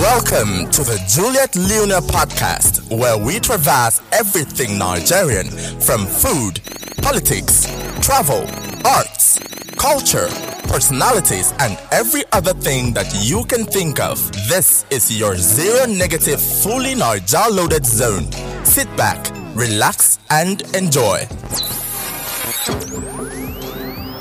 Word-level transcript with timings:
Welcome 0.00 0.70
to 0.70 0.82
the 0.82 0.98
Juliet 1.06 1.54
Luna 1.54 2.00
podcast, 2.00 2.80
where 2.96 3.18
we 3.18 3.38
traverse 3.38 4.00
everything 4.10 4.78
Nigerian 4.78 5.46
from 5.80 6.06
food, 6.06 6.60
politics, 7.02 7.66
travel, 8.00 8.40
arts, 8.86 9.38
culture, 9.76 10.28
personalities, 10.64 11.52
and 11.60 11.78
every 11.90 12.22
other 12.32 12.54
thing 12.54 12.94
that 12.94 13.12
you 13.22 13.44
can 13.44 13.64
think 13.66 14.00
of. 14.00 14.18
This 14.48 14.86
is 14.90 15.16
your 15.16 15.36
zero 15.36 15.86
negative, 15.86 16.40
fully 16.40 16.94
Niger 16.94 17.44
loaded 17.50 17.84
zone. 17.84 18.30
Sit 18.64 18.88
back, 18.96 19.30
relax, 19.54 20.18
and 20.30 20.62
enjoy. 20.74 21.26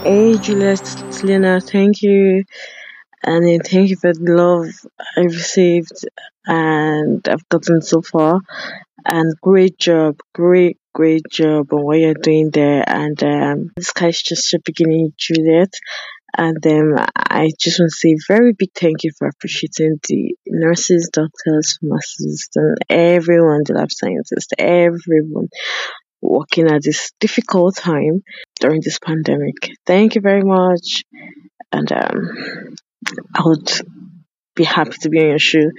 Hey, 0.03 0.37
Juliet 0.37 1.23
Lena, 1.23 1.61
thank 1.61 2.01
you. 2.01 2.43
And 3.23 3.45
then 3.45 3.59
thank 3.59 3.89
you 3.89 3.95
for 3.97 4.13
the 4.13 4.33
love 4.33 4.69
I've 5.17 5.33
received 5.33 6.05
and 6.45 7.25
I've 7.27 7.47
gotten 7.49 7.81
so 7.81 8.01
far. 8.01 8.41
And 9.05 9.33
great 9.41 9.77
job, 9.79 10.19
great, 10.33 10.77
great 10.93 11.23
job 11.31 11.73
on 11.73 11.83
what 11.83 11.99
you're 11.99 12.13
doing 12.13 12.49
there. 12.51 12.83
And 12.87 13.21
um, 13.23 13.71
this 13.75 13.93
guy's 13.93 14.21
just 14.21 14.51
the 14.51 14.59
beginning, 14.63 15.13
Juliet. 15.17 15.73
And 16.37 16.65
um, 16.65 17.05
I 17.17 17.49
just 17.59 17.79
want 17.79 17.91
to 17.91 17.97
say 17.97 18.15
very 18.27 18.53
big 18.53 18.69
thank 18.73 19.03
you 19.03 19.11
for 19.17 19.27
appreciating 19.27 19.99
the 20.07 20.35
nurses, 20.47 21.09
doctors, 21.11 21.77
pharmacists, 21.79 22.55
and 22.55 22.77
everyone, 22.89 23.63
the 23.65 23.73
lab 23.73 23.91
scientists, 23.91 24.53
everyone 24.57 25.49
working 26.21 26.67
at 26.71 26.83
this 26.83 27.11
difficult 27.19 27.75
time 27.75 28.23
during 28.59 28.81
this 28.83 28.99
pandemic. 28.99 29.55
Thank 29.85 30.15
you 30.15 30.21
very 30.21 30.43
much. 30.43 31.03
And 31.71 31.91
um, 31.91 32.75
I 33.35 33.41
would 33.45 33.71
be 34.55 34.63
happy 34.63 34.93
to 35.01 35.09
be 35.09 35.19
on 35.19 35.27
your 35.29 35.39
show 35.39 35.69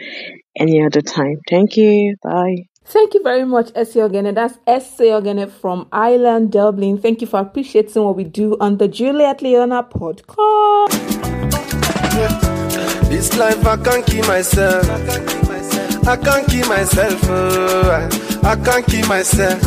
any 0.56 0.84
other 0.84 1.00
time. 1.00 1.36
Thank 1.48 1.76
you. 1.76 2.16
Bye. 2.22 2.66
Thank 2.84 3.14
you 3.14 3.22
very 3.22 3.44
much, 3.44 3.70
Essie 3.74 4.00
Ogene. 4.00 4.34
That's 4.34 4.58
Essie 4.66 5.12
Ogene 5.12 5.48
from 5.48 5.86
Ireland, 5.92 6.50
Dublin. 6.52 6.98
Thank 6.98 7.20
you 7.20 7.26
for 7.26 7.40
appreciating 7.40 8.02
what 8.02 8.16
we 8.16 8.24
do 8.24 8.56
on 8.60 8.78
the 8.78 8.88
Juliet 8.88 9.40
Leona 9.40 9.84
podcast. 9.84 10.90
This 13.08 13.36
life 13.38 13.64
I 13.64 13.76
can't 13.76 14.04
keep 14.04 14.26
myself. 14.26 14.88
I 16.06 16.16
can't 16.16 16.48
keep 16.48 16.66
myself. 16.68 17.20
Oh, 17.24 18.08
I 18.42 18.56
can't 18.56 18.84
keep 18.86 19.06
myself. 19.08 19.62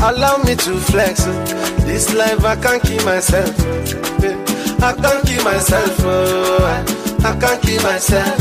Allow 0.00 0.36
me 0.44 0.54
to 0.54 0.76
flex. 0.78 1.24
oh. 1.26 1.44
This 1.84 2.14
life 2.14 2.44
I 2.44 2.54
can't 2.56 2.82
keep 2.82 3.04
myself. 3.04 3.54
Oh. 3.58 4.37
I 4.80 4.92
can't 4.94 5.26
keep 5.26 5.44
myself. 5.44 5.96
Oh, 6.00 6.84
I 7.24 7.38
can't 7.40 7.62
keep 7.62 7.82
myself. 7.82 8.38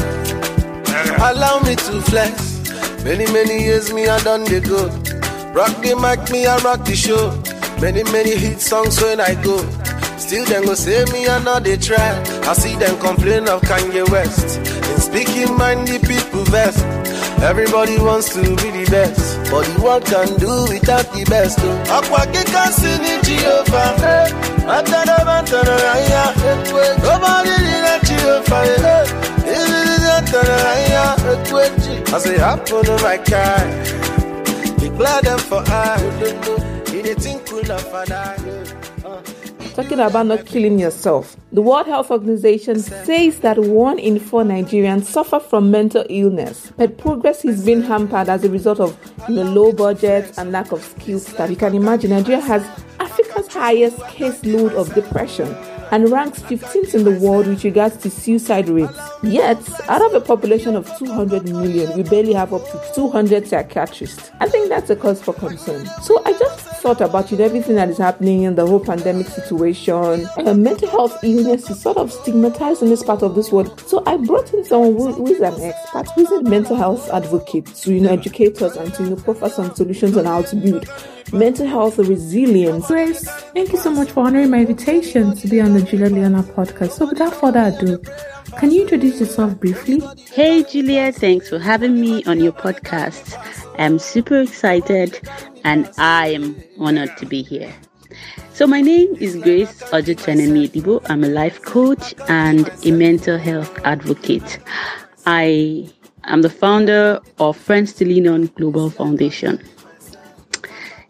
Allow 1.20 1.60
me 1.62 1.76
to 1.76 2.02
flex. 2.04 3.04
Many, 3.04 3.26
many 3.32 3.64
years 3.64 3.92
me 3.94 4.08
I 4.08 4.20
done 4.24 4.44
the 4.44 4.60
go. 4.62 4.88
Rock 5.54 5.82
the 5.82 5.96
mic, 5.96 6.30
me 6.32 6.46
I 6.46 6.58
rock 6.60 6.86
the 6.86 6.96
show. 6.96 7.32
Many, 7.82 8.04
many 8.12 8.36
hit 8.36 8.60
songs 8.62 9.02
when 9.02 9.20
I 9.20 9.34
go. 9.44 9.58
Still 10.18 10.46
them 10.46 10.66
go 10.66 10.74
say 10.76 11.06
me 11.12 11.28
I 11.28 11.42
know 11.44 11.60
they 11.60 11.78
try. 11.78 12.20
I 12.44 12.54
see 12.54 12.76
them 12.76 13.00
complain 13.00 13.48
of 13.48 13.62
Kanye 13.62 14.10
West. 14.12 14.58
In 14.60 15.00
speaking 15.00 15.58
mind 15.58 15.88
the 15.88 16.00
people 16.06 16.44
best. 16.52 16.84
Everybody 17.42 17.98
wants 18.00 18.34
to 18.34 18.42
be 18.42 18.70
the 18.72 18.88
best. 18.92 19.52
But 19.52 19.66
the 19.66 19.82
world 19.82 20.06
can 20.06 20.28
do 20.40 20.66
without 20.74 21.06
the 21.14 21.26
best. 21.30 21.60
Oh? 21.62 22.02
Akwa 22.02 22.26
kika 22.32 22.72
sini 22.74 23.22
Jehovah. 23.24 24.57
Atana 24.68 25.16
mantana 25.28 25.76
raya. 25.84 26.24
Nobody 27.02 27.56
did 27.64 27.84
that 27.86 28.02
Jehovah. 28.04 28.62
This 29.46 29.70
is 29.70 30.04
Atana 30.18 30.56
raya. 30.64 32.14
I 32.14 32.20
say 32.20 32.38
happen 32.38 32.84
to 32.84 32.96
my 33.02 33.18
car. 33.18 33.60
Be 34.80 34.90
glad 34.90 35.26
for 35.42 35.64
I. 35.68 36.02
In 36.94 37.04
the 37.06 37.16
tinkle 37.18 37.72
of 37.72 37.94
an 37.94 38.12
eye. 38.12 39.06
Uh. 39.06 39.22
Talking 39.74 40.00
about 40.00 40.26
not 40.26 40.46
killing 40.46 40.80
yourself. 40.80 41.38
The 41.54 41.62
World 41.62 41.86
Health 41.86 42.10
Organization 42.12 42.80
says 42.80 43.40
that 43.42 43.60
one 43.60 44.00
in 44.00 44.20
four 44.20 44.44
Nigerians 44.44 45.04
suffer 45.04 45.40
from 45.40 45.70
mental 45.72 46.04
illness, 46.10 46.74
but 46.78 46.98
progress 46.98 47.46
is 47.46 47.64
being 47.64 47.84
hampered 47.84 48.28
as 48.28 48.44
a 48.44 48.50
result 48.50 48.80
of 48.80 48.98
you 49.30 49.36
know, 49.36 49.44
low 49.44 49.72
budgets 49.72 50.38
and 50.40 50.52
lack 50.52 50.72
of 50.72 50.82
skill 50.84 51.20
staff. 51.20 51.50
You 51.52 51.56
can 51.56 51.76
imagine 51.76 52.10
Nigeria 52.10 52.42
has 52.42 52.64
highest 53.58 53.98
caseload 53.98 54.74
of 54.74 54.94
depression 54.94 55.48
and 55.92 56.10
ranks 56.10 56.42
15th 56.42 56.94
in 56.94 57.04
the 57.04 57.12
world 57.20 57.48
with 57.48 57.64
regards 57.64 57.98
to 57.98 58.10
suicide 58.10 58.68
rates. 58.70 59.00
Yet, 59.24 59.58
out 59.90 60.02
of 60.02 60.14
a 60.14 60.22
population 60.22 60.76
of 60.76 60.86
200 60.98 61.50
million, 61.50 61.96
we 61.96 62.04
barely 62.04 62.34
have 62.34 62.54
up 62.54 62.64
to 62.66 62.82
200 62.94 63.48
psychiatrists. 63.48 64.32
I 64.40 64.48
think 64.48 64.70
that's 64.70 64.90
a 64.90 64.96
cause 64.96 65.22
for 65.22 65.34
concern. 65.34 65.86
So 66.02 66.22
I 66.26 66.34
just 66.34 66.60
thought 66.82 67.02
about 67.02 67.32
know, 67.32 67.44
everything 67.44 67.76
that 67.76 67.90
is 67.90 67.98
happening 67.98 68.44
in 68.44 68.56
the 68.56 68.66
whole 68.66 68.80
pandemic 68.80 69.28
situation. 69.28 70.28
Uh, 70.38 70.54
mental 70.54 70.90
health 70.90 71.18
illness 71.24 71.70
is 71.70 71.82
sort 71.82 71.98
of 71.98 72.12
stigmatized 72.12 72.84
in 72.84 72.90
this 72.90 73.04
part 73.04 73.24
of 73.24 73.36
this 73.36 73.52
world. 73.52 73.80
So 73.88 74.04
I 74.06 74.18
brought 74.18 74.54
in 74.54 74.64
someone 74.64 74.94
who, 74.94 75.14
who 75.14 75.28
is 75.28 75.40
an 75.40 75.60
expert, 75.62 76.08
who 76.16 76.22
is 76.22 76.32
a 76.32 76.44
mental 76.44 76.76
health 76.76 77.10
advocate 77.12 77.66
to 77.66 77.94
you 77.94 78.02
know 78.02 78.10
educate 78.10 78.62
us 78.62 78.76
and 78.76 78.94
to 78.96 79.04
you 79.04 79.10
know 79.12 79.16
proffer 79.16 79.50
some 79.50 79.74
solutions 79.76 80.18
on 80.18 80.26
how 80.26 80.42
to 80.44 80.56
build 80.56 80.88
mental 81.32 81.68
health 81.68 81.98
resilience. 81.98 82.88
Grace, 82.88 83.28
thank 83.54 83.72
you 83.72 83.78
so 83.78 83.92
much 83.92 84.12
for 84.12 84.26
honoring 84.26 84.50
my 84.50 84.60
invitation 84.60 85.36
to 85.36 85.48
be 85.48 85.60
on 85.62 85.74
the 85.74 85.82
Julia 85.82 86.10
Leona 86.10 86.44
podcast. 86.44 86.92
So, 86.92 87.08
without 87.08 87.34
further 87.34 87.74
ado, 87.76 88.00
can 88.60 88.72
you 88.72 88.84
introduce 88.84 89.20
yourself 89.20 89.60
briefly? 89.60 90.02
Hey, 90.32 90.64
Julia, 90.64 91.12
thanks 91.12 91.50
for 91.50 91.60
having 91.60 92.00
me 92.00 92.24
on 92.26 92.40
your 92.40 92.54
podcast. 92.54 93.36
I'm 93.78 94.00
super 94.00 94.42
excited 94.42 95.20
and 95.64 95.90
I 95.98 96.28
am 96.30 96.62
honored 96.80 97.16
to 97.18 97.26
be 97.26 97.42
here. 97.44 97.74
So, 98.54 98.66
my 98.66 98.82
name 98.82 99.16
is 99.20 99.36
Grace 99.36 99.84
Ojetwenemi 99.84 100.70
Dibo. 100.70 101.06
I'm 101.10 101.24
a 101.24 101.30
life 101.30 101.62
coach 101.62 102.16
and 102.28 102.72
a 102.86 102.92
mental 102.92 103.38
health 103.38 103.78
advocate. 103.84 104.60
I 105.26 105.90
am 106.24 106.42
the 106.42 106.50
founder 106.50 107.20
of 107.40 107.58
Friends 107.58 107.94
to 107.94 108.06
Lean 108.06 108.28
On 108.28 108.48
Global 108.48 108.90
Foundation. 108.90 109.62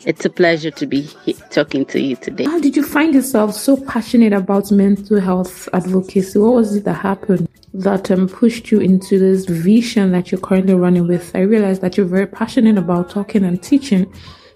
It's 0.06 0.26
a 0.26 0.30
pleasure 0.30 0.72
to 0.72 0.86
be 0.86 1.02
he- 1.02 1.34
talking 1.50 1.86
to 1.86 2.00
you 2.00 2.16
today. 2.16 2.46
How 2.46 2.60
did 2.60 2.76
you 2.76 2.84
find 2.84 3.14
yourself 3.14 3.54
so 3.56 3.78
passionate 3.78 4.34
about 4.34 4.72
mental 4.72 5.20
health 5.20 5.68
advocacy? 5.74 6.38
What 6.40 6.54
was 6.54 6.76
it 6.76 6.86
that 6.86 6.94
happened 6.94 7.50
that 7.74 8.10
um, 8.12 8.30
pushed 8.30 8.72
you 8.72 8.80
into 8.80 9.20
this 9.20 9.46
vision 9.46 10.12
that 10.12 10.32
you're 10.32 10.42
currently 10.42 10.76
running 10.76 11.08
with? 11.08 11.36
I 11.36 11.42
realized 11.42 11.82
that 11.82 11.98
you're 11.98 12.06
very 12.06 12.28
passionate 12.28 12.78
about 12.78 13.10
talking 13.10 13.44
and 13.44 13.62
teaching 13.62 14.12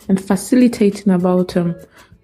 and 0.07 0.23
facilitating 0.23 1.11
about 1.11 1.57
um, 1.57 1.75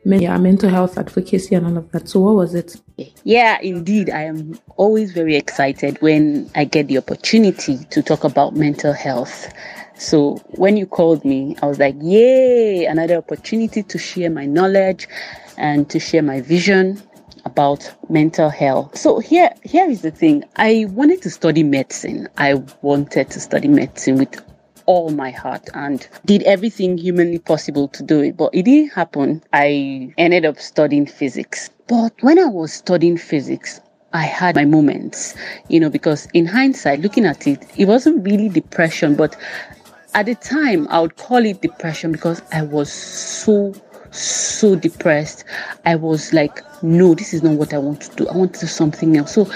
yeah, 0.06 0.38
mental 0.38 0.70
health 0.70 0.98
advocacy 0.98 1.56
and 1.56 1.66
all 1.66 1.78
of 1.78 1.92
that. 1.92 2.08
So, 2.08 2.22
what 2.22 2.36
was 2.36 2.56
it? 2.56 2.78
Yeah, 3.24 3.60
indeed. 3.62 4.10
I 4.10 4.24
am 4.24 4.58
always 4.78 5.12
very 5.12 5.36
excited 5.36 6.02
when 6.02 6.50
I 6.56 6.64
get 6.66 6.88
the 6.88 6.98
opportunity 6.98 7.80
to 7.90 8.02
talk 8.02 8.24
about 8.24 8.56
mental 8.56 8.94
health. 8.94 9.52
So 9.98 10.36
when 10.52 10.78
you 10.78 10.86
called 10.86 11.26
me, 11.26 11.56
I 11.62 11.66
was 11.66 11.80
like, 11.80 11.96
yay, 12.02 12.86
another 12.86 13.18
opportunity 13.18 13.84
to 13.84 13.98
share 13.98 14.30
my 14.30 14.46
knowledge 14.46 15.08
and 15.58 15.90
to 15.90 16.00
share 16.00 16.22
my 16.22 16.42
vision 16.42 17.02
about 17.46 17.92
mental 18.10 18.50
health. 18.50 18.98
So 18.98 19.20
here 19.20 19.50
here 19.64 19.90
is 19.90 20.02
the 20.02 20.12
thing. 20.12 20.44
I 20.58 20.86
wanted 20.90 21.22
to 21.24 21.30
study 21.30 21.64
medicine. 21.64 22.28
I 22.38 22.56
wanted 22.82 23.32
to 23.32 23.40
study 23.40 23.68
medicine 23.68 24.18
with 24.18 24.42
all 24.86 25.10
my 25.10 25.32
heart 25.32 25.68
and 25.74 26.08
did 26.26 26.44
everything 26.44 26.98
humanly 26.98 27.40
possible 27.40 27.88
to 27.90 28.04
do 28.04 28.22
it, 28.22 28.38
but 28.38 28.50
it 28.54 28.64
didn't 28.64 28.94
happen. 28.94 29.44
I 29.54 30.14
ended 30.18 30.46
up 30.46 30.60
studying 30.60 31.06
physics. 31.06 31.70
But 31.88 32.14
when 32.22 32.40
I 32.40 32.46
was 32.46 32.74
studying 32.74 33.18
physics, 33.18 33.82
I 34.14 34.24
had 34.24 34.56
my 34.56 34.66
moments, 34.66 35.36
you 35.68 35.80
know, 35.80 35.90
because 35.90 36.28
in 36.34 36.46
hindsight, 36.46 37.02
looking 37.02 37.26
at 37.26 37.46
it, 37.46 37.66
it 37.78 37.86
wasn't 37.86 38.26
really 38.26 38.48
depression, 38.50 39.16
but 39.16 39.36
at 40.14 40.26
the 40.26 40.36
time, 40.36 40.88
I 40.90 41.00
would 41.00 41.18
call 41.18 41.46
it 41.46 41.62
depression 41.62 42.12
because 42.12 42.42
I 42.52 42.64
was 42.64 42.92
so, 42.92 43.74
so 44.12 44.76
depressed. 44.76 45.44
I 45.86 45.96
was 45.96 46.34
like, 46.34 46.62
no, 46.82 47.14
this 47.14 47.34
is 47.34 47.44
not 47.44 47.54
what 47.54 47.74
I 47.74 47.78
want 47.78 48.02
to 48.02 48.16
do. 48.16 48.28
I 48.28 48.36
want 48.36 48.54
to 48.56 48.62
do 48.62 48.68
something 48.68 49.18
else. 49.18 49.34
So, 49.34 49.50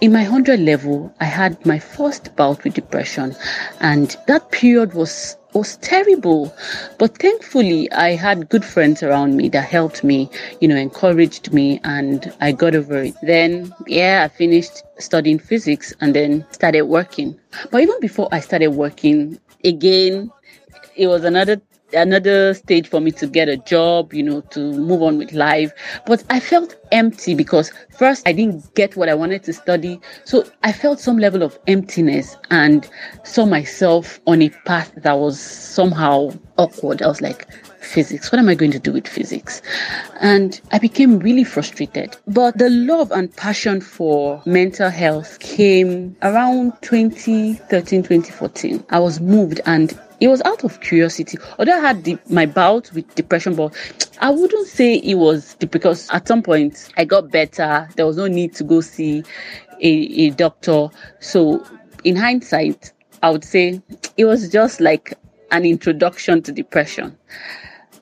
in 0.00 0.12
my 0.12 0.22
100 0.22 0.60
level, 0.60 1.14
I 1.20 1.24
had 1.24 1.64
my 1.64 1.78
first 1.78 2.36
bout 2.36 2.62
with 2.64 2.74
depression, 2.74 3.34
and 3.80 4.14
that 4.26 4.50
period 4.50 4.92
was 4.92 5.36
was 5.56 5.76
terrible. 5.78 6.54
But 6.98 7.16
thankfully, 7.18 7.90
I 7.92 8.10
had 8.10 8.48
good 8.48 8.64
friends 8.64 9.02
around 9.02 9.36
me 9.36 9.48
that 9.50 9.68
helped 9.68 10.04
me, 10.04 10.30
you 10.60 10.68
know, 10.68 10.76
encouraged 10.76 11.52
me, 11.52 11.80
and 11.84 12.32
I 12.40 12.52
got 12.52 12.74
over 12.74 12.98
it. 13.02 13.14
Then, 13.22 13.74
yeah, 13.86 14.22
I 14.24 14.28
finished 14.28 14.82
studying 14.98 15.38
physics 15.38 15.94
and 16.00 16.14
then 16.14 16.44
started 16.50 16.82
working. 16.82 17.38
But 17.70 17.82
even 17.82 17.98
before 18.00 18.28
I 18.32 18.40
started 18.40 18.68
working, 18.68 19.38
again, 19.64 20.30
it 20.94 21.06
was 21.06 21.24
another 21.24 21.60
another 21.92 22.54
stage 22.54 22.88
for 22.88 23.00
me 23.00 23.10
to 23.12 23.26
get 23.26 23.48
a 23.48 23.56
job, 23.56 24.12
you 24.12 24.22
know, 24.22 24.40
to 24.40 24.72
move 24.72 25.02
on 25.02 25.18
with 25.18 25.32
life. 25.32 25.72
But 26.06 26.24
I 26.30 26.40
felt 26.40 26.76
empty 26.92 27.34
because 27.34 27.72
first 27.96 28.26
I 28.26 28.32
didn't 28.32 28.74
get 28.74 28.96
what 28.96 29.08
I 29.08 29.14
wanted 29.14 29.44
to 29.44 29.52
study. 29.52 30.00
So 30.24 30.44
I 30.62 30.72
felt 30.72 31.00
some 31.00 31.18
level 31.18 31.42
of 31.42 31.58
emptiness 31.66 32.36
and 32.50 32.88
saw 33.24 33.46
myself 33.46 34.20
on 34.26 34.42
a 34.42 34.50
path 34.64 34.92
that 34.96 35.18
was 35.18 35.40
somehow 35.40 36.30
awkward. 36.58 37.02
I 37.02 37.08
was 37.08 37.20
like, 37.20 37.46
physics. 37.86 38.30
What 38.30 38.38
am 38.38 38.48
I 38.48 38.54
going 38.54 38.72
to 38.72 38.78
do 38.78 38.92
with 38.92 39.06
physics? 39.06 39.62
And 40.20 40.60
I 40.72 40.78
became 40.78 41.18
really 41.18 41.44
frustrated. 41.44 42.16
But 42.26 42.58
the 42.58 42.68
love 42.68 43.12
and 43.12 43.34
passion 43.36 43.80
for 43.80 44.42
mental 44.44 44.90
health 44.90 45.38
came 45.38 46.16
around 46.22 46.72
2013, 46.82 48.02
2014. 48.02 48.84
I 48.90 48.98
was 48.98 49.20
moved 49.20 49.60
and 49.66 49.98
it 50.20 50.28
was 50.28 50.40
out 50.42 50.64
of 50.64 50.80
curiosity. 50.80 51.38
Although 51.58 51.78
I 51.78 51.80
had 51.80 52.04
the, 52.04 52.18
my 52.30 52.46
bout 52.46 52.90
with 52.92 53.14
depression, 53.14 53.54
but 53.54 53.74
I 54.20 54.30
wouldn't 54.30 54.66
say 54.66 54.94
it 54.94 55.16
was 55.16 55.56
because 55.56 56.08
at 56.10 56.26
some 56.26 56.42
point 56.42 56.90
I 56.96 57.04
got 57.04 57.30
better. 57.30 57.88
There 57.96 58.06
was 58.06 58.16
no 58.16 58.26
need 58.26 58.54
to 58.54 58.64
go 58.64 58.80
see 58.80 59.24
a, 59.82 59.88
a 59.88 60.30
doctor. 60.30 60.88
So 61.20 61.64
in 62.04 62.16
hindsight, 62.16 62.92
I 63.22 63.30
would 63.30 63.44
say 63.44 63.82
it 64.16 64.24
was 64.24 64.50
just 64.50 64.80
like 64.80 65.14
an 65.50 65.64
introduction 65.64 66.42
to 66.42 66.52
depression. 66.52 67.16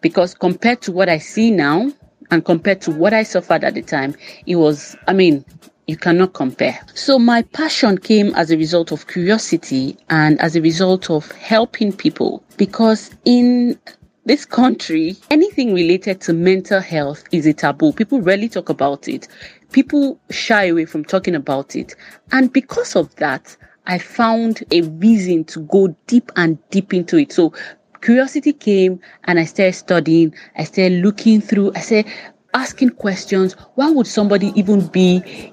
Because 0.01 0.35
compared 0.35 0.83
to 0.83 0.93
what 0.93 1.09
I 1.09 1.19
see 1.19 1.51
now 1.51 1.91
and 2.31 2.45
compared 2.45 2.81
to 2.83 2.91
what 2.91 3.15
I 3.15 3.23
suffered 3.23 3.65
at 3.65 3.75
the 3.75 3.83
time, 3.83 4.15
it 4.47 4.57
was, 4.57 4.97
I 5.09 5.15
mean, 5.15 5.45
you 5.87 5.97
cannot 5.97 6.33
compare. 6.33 6.79
So 6.95 7.19
my 7.19 7.43
passion 7.43 7.99
came 7.99 8.35
as 8.35 8.51
a 8.51 8.57
result 8.57 8.93
of 8.93 9.07
curiosity 9.07 9.97
and 10.09 10.41
as 10.41 10.57
a 10.57 10.61
result 10.61 11.11
of 11.11 11.31
helping 11.33 11.93
people 11.93 12.43
because 12.57 13.11
in 13.25 13.79
this 14.27 14.47
country, 14.47 15.17
anything 15.31 15.75
related 15.75 16.21
to 16.23 16.33
mental 16.33 16.81
health 16.81 17.25
is 17.31 17.47
a 17.47 17.53
taboo. 17.53 17.93
People 17.93 18.23
rarely 18.23 18.49
talk 18.49 18.71
about 18.71 19.07
it. 19.07 19.29
People 19.73 20.19
shy 20.31 20.65
away 20.67 20.87
from 20.87 21.05
talking 21.05 21.35
about 21.35 21.77
it. 21.77 21.95
And 22.33 22.51
because 22.53 22.97
of 22.97 23.15
that, 23.17 23.55
I 23.87 23.99
found 23.99 24.65
a 24.71 24.81
reason 24.83 25.45
to 25.45 25.61
go 25.61 25.89
deep 26.07 26.33
and 26.37 26.59
deep 26.71 26.95
into 26.95 27.19
it. 27.19 27.33
So 27.33 27.53
curiosity 28.01 28.55
came 28.55 28.99
and 29.25 29.39
I 29.39 29.45
started 29.45 29.75
studying. 29.75 30.35
I 30.57 30.65
started 30.65 31.05
looking 31.05 31.43
through. 31.43 31.73
I 31.75 31.81
started 31.81 32.11
asking 32.55 32.91
questions. 32.91 33.55
Why 33.75 33.91
would 33.91 34.07
somebody 34.07 34.53
even 34.55 34.87
be 34.87 35.53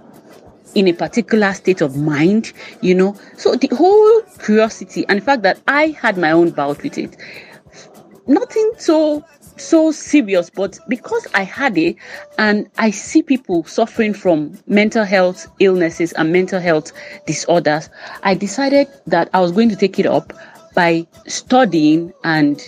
in 0.76 0.88
a 0.88 0.94
particular 0.94 1.54
state 1.54 1.82
of 1.82 1.98
mind, 1.98 2.54
you 2.82 2.96
know. 2.96 3.16
So 3.38 3.56
the 3.56 3.70
whole 3.76 4.22
curiosity 4.44 5.06
and 5.08 5.20
the 5.20 5.24
fact 5.24 5.44
that 5.44 5.60
I 5.68 5.88
had 5.88 6.18
my 6.18 6.32
own 6.32 6.52
bout 6.52 6.82
with 6.84 6.98
it, 6.98 7.18
nothing 8.28 8.72
so 8.78 9.24
so 9.58 9.92
serious, 9.92 10.50
but 10.50 10.80
because 10.88 11.28
I 11.34 11.44
had 11.44 11.78
it 11.78 11.96
and 12.38 12.70
I 12.78 12.92
see 12.92 13.22
people 13.22 13.64
suffering 13.66 14.14
from 14.14 14.58
mental 14.68 15.04
health 15.04 15.48
illnesses 15.60 16.14
and 16.14 16.32
mental 16.32 16.60
health 16.60 16.92
disorders, 17.28 17.90
I 18.24 18.34
decided 18.34 18.88
that 19.08 19.30
I 19.34 19.40
was 19.40 19.52
going 19.52 19.70
to 19.70 19.76
take 19.76 20.00
it 20.00 20.06
up 20.06 20.34
by 20.74 21.06
studying 21.28 22.12
and 22.24 22.62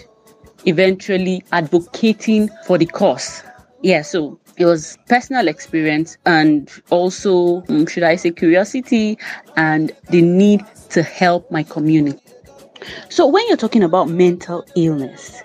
eventually 0.65 1.43
advocating 1.51 2.49
for 2.65 2.77
the 2.77 2.85
cause. 2.85 3.43
Yeah, 3.81 4.01
so 4.01 4.39
it 4.57 4.65
was 4.65 4.97
personal 5.07 5.47
experience 5.47 6.17
and 6.25 6.69
also, 6.89 7.63
um, 7.69 7.85
should 7.87 8.03
I 8.03 8.15
say, 8.15 8.31
curiosity 8.31 9.17
and 9.55 9.91
the 10.09 10.21
need 10.21 10.63
to 10.89 11.03
help 11.03 11.49
my 11.51 11.63
community. 11.63 12.19
So, 13.09 13.27
when 13.27 13.47
you're 13.47 13.57
talking 13.57 13.83
about 13.83 14.09
mental 14.09 14.65
illness, 14.75 15.41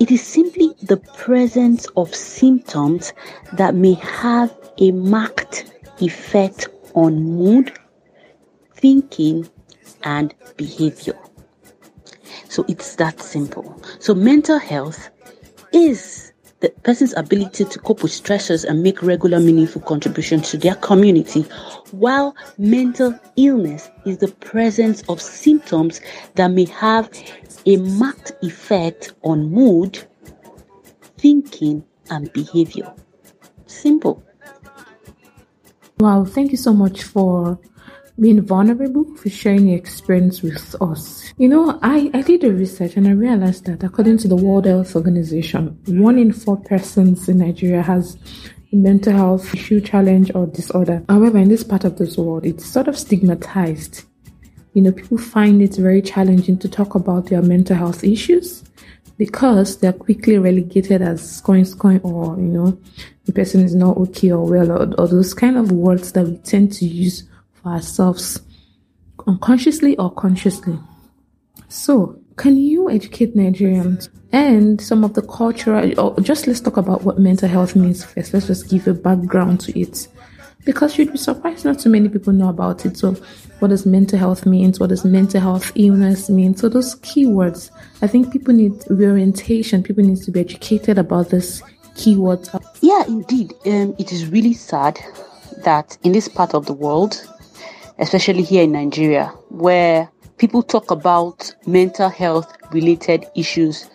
it 0.00 0.10
is 0.10 0.22
simply 0.22 0.74
the 0.82 0.96
presence 0.96 1.86
of 1.96 2.14
symptoms 2.14 3.12
that 3.54 3.74
may 3.74 3.94
have 3.94 4.54
a 4.78 4.92
marked 4.92 5.72
effect 6.00 6.68
on 6.94 7.22
mood, 7.22 7.72
thinking, 8.74 9.48
and 10.04 10.34
behavior. 10.56 11.18
So, 12.48 12.64
it's 12.68 12.96
that 12.96 13.20
simple. 13.20 13.82
So, 13.98 14.14
mental 14.14 14.58
health 14.58 15.10
is 15.72 16.31
the 16.62 16.70
person's 16.84 17.12
ability 17.16 17.64
to 17.64 17.78
cope 17.80 18.02
with 18.02 18.12
stressors 18.12 18.64
and 18.64 18.82
make 18.82 19.02
regular 19.02 19.40
meaningful 19.40 19.82
contributions 19.82 20.48
to 20.50 20.56
their 20.56 20.76
community, 20.76 21.42
while 21.90 22.34
mental 22.56 23.18
illness 23.36 23.90
is 24.06 24.18
the 24.18 24.28
presence 24.28 25.02
of 25.08 25.20
symptoms 25.20 26.00
that 26.36 26.48
may 26.52 26.64
have 26.66 27.10
a 27.66 27.76
marked 27.76 28.32
effect 28.42 29.12
on 29.22 29.50
mood, 29.50 30.02
thinking, 31.18 31.84
and 32.10 32.32
behavior. 32.32 32.92
Simple. 33.66 34.22
Wow, 35.98 36.24
thank 36.24 36.52
you 36.52 36.56
so 36.56 36.72
much 36.72 37.02
for 37.02 37.58
being 38.20 38.42
vulnerable, 38.42 39.04
for 39.16 39.30
sharing 39.30 39.68
your 39.68 39.78
experience 39.78 40.42
with 40.42 40.74
us. 40.80 41.32
You 41.38 41.48
know, 41.48 41.78
I, 41.82 42.10
I 42.12 42.22
did 42.22 42.42
the 42.42 42.52
research 42.52 42.96
and 42.96 43.08
I 43.08 43.12
realized 43.12 43.64
that 43.66 43.82
according 43.82 44.18
to 44.18 44.28
the 44.28 44.36
World 44.36 44.66
Health 44.66 44.94
Organization, 44.94 45.78
one 45.86 46.18
in 46.18 46.32
four 46.32 46.58
persons 46.58 47.28
in 47.28 47.38
Nigeria 47.38 47.82
has 47.82 48.16
a 48.72 48.76
mental 48.76 49.12
health 49.12 49.54
issue, 49.54 49.80
challenge, 49.80 50.30
or 50.34 50.46
disorder. 50.46 51.02
However, 51.08 51.38
in 51.38 51.48
this 51.48 51.64
part 51.64 51.84
of 51.84 51.98
this 51.98 52.16
world, 52.16 52.46
it's 52.46 52.66
sort 52.66 52.88
of 52.88 52.98
stigmatized. 52.98 54.04
You 54.74 54.82
know, 54.82 54.92
people 54.92 55.18
find 55.18 55.60
it 55.60 55.76
very 55.76 56.00
challenging 56.00 56.58
to 56.58 56.68
talk 56.68 56.94
about 56.94 57.26
their 57.26 57.42
mental 57.42 57.76
health 57.76 58.04
issues 58.04 58.64
because 59.18 59.78
they're 59.78 59.92
quickly 59.92 60.38
relegated 60.38 61.02
as 61.02 61.36
scoring, 61.36 61.64
scoring, 61.64 62.00
or, 62.00 62.36
you 62.36 62.48
know, 62.48 62.78
the 63.24 63.32
person 63.32 63.62
is 63.62 63.74
not 63.74 63.96
okay 63.96 64.32
or 64.32 64.44
well, 64.44 64.72
or, 64.72 64.94
or 64.98 65.06
those 65.06 65.34
kind 65.34 65.56
of 65.56 65.70
words 65.70 66.12
that 66.12 66.26
we 66.26 66.36
tend 66.38 66.72
to 66.72 66.86
use 66.86 67.24
for 67.62 67.70
ourselves 67.70 68.40
unconsciously 69.26 69.96
or 69.98 70.10
consciously. 70.10 70.78
So, 71.68 72.18
can 72.36 72.56
you 72.56 72.90
educate 72.90 73.36
Nigerians 73.36 74.08
and 74.32 74.80
some 74.80 75.04
of 75.04 75.14
the 75.14 75.22
cultural, 75.22 76.00
or 76.00 76.18
just 76.20 76.46
let's 76.46 76.60
talk 76.60 76.78
about 76.78 77.02
what 77.02 77.18
mental 77.18 77.48
health 77.48 77.76
means 77.76 78.02
first. 78.02 78.32
Let's 78.32 78.46
just 78.46 78.70
give 78.70 78.88
a 78.88 78.94
background 78.94 79.60
to 79.60 79.78
it. 79.78 80.08
Because 80.64 80.96
you'd 80.96 81.12
be 81.12 81.18
surprised 81.18 81.64
not 81.64 81.80
too 81.80 81.90
many 81.90 82.08
people 82.08 82.32
know 82.32 82.48
about 82.48 82.86
it. 82.86 82.96
So, 82.96 83.12
what 83.58 83.68
does 83.68 83.84
mental 83.84 84.18
health 84.18 84.46
mean? 84.46 84.72
What 84.74 84.88
does 84.90 85.04
mental 85.04 85.40
health 85.40 85.72
illness 85.74 86.30
mean? 86.30 86.56
So, 86.56 86.68
those 86.68 86.94
keywords, 87.00 87.70
I 88.00 88.06
think 88.06 88.32
people 88.32 88.54
need 88.54 88.82
reorientation. 88.88 89.82
People 89.82 90.04
need 90.04 90.22
to 90.22 90.30
be 90.30 90.40
educated 90.40 90.98
about 90.98 91.30
this 91.30 91.62
keywords. 91.96 92.48
Yeah, 92.80 93.04
indeed. 93.06 93.52
Um, 93.66 93.94
it 93.98 94.12
is 94.12 94.28
really 94.28 94.54
sad 94.54 94.98
that 95.64 95.98
in 96.04 96.12
this 96.12 96.28
part 96.28 96.54
of 96.54 96.66
the 96.66 96.72
world, 96.72 97.26
especially 97.98 98.42
here 98.42 98.62
in 98.64 98.72
Nigeria, 98.72 99.26
where 99.48 100.10
people 100.38 100.62
talk 100.62 100.90
about 100.90 101.54
mental 101.66 102.08
health 102.08 102.56
related 102.72 103.26
issues 103.36 103.88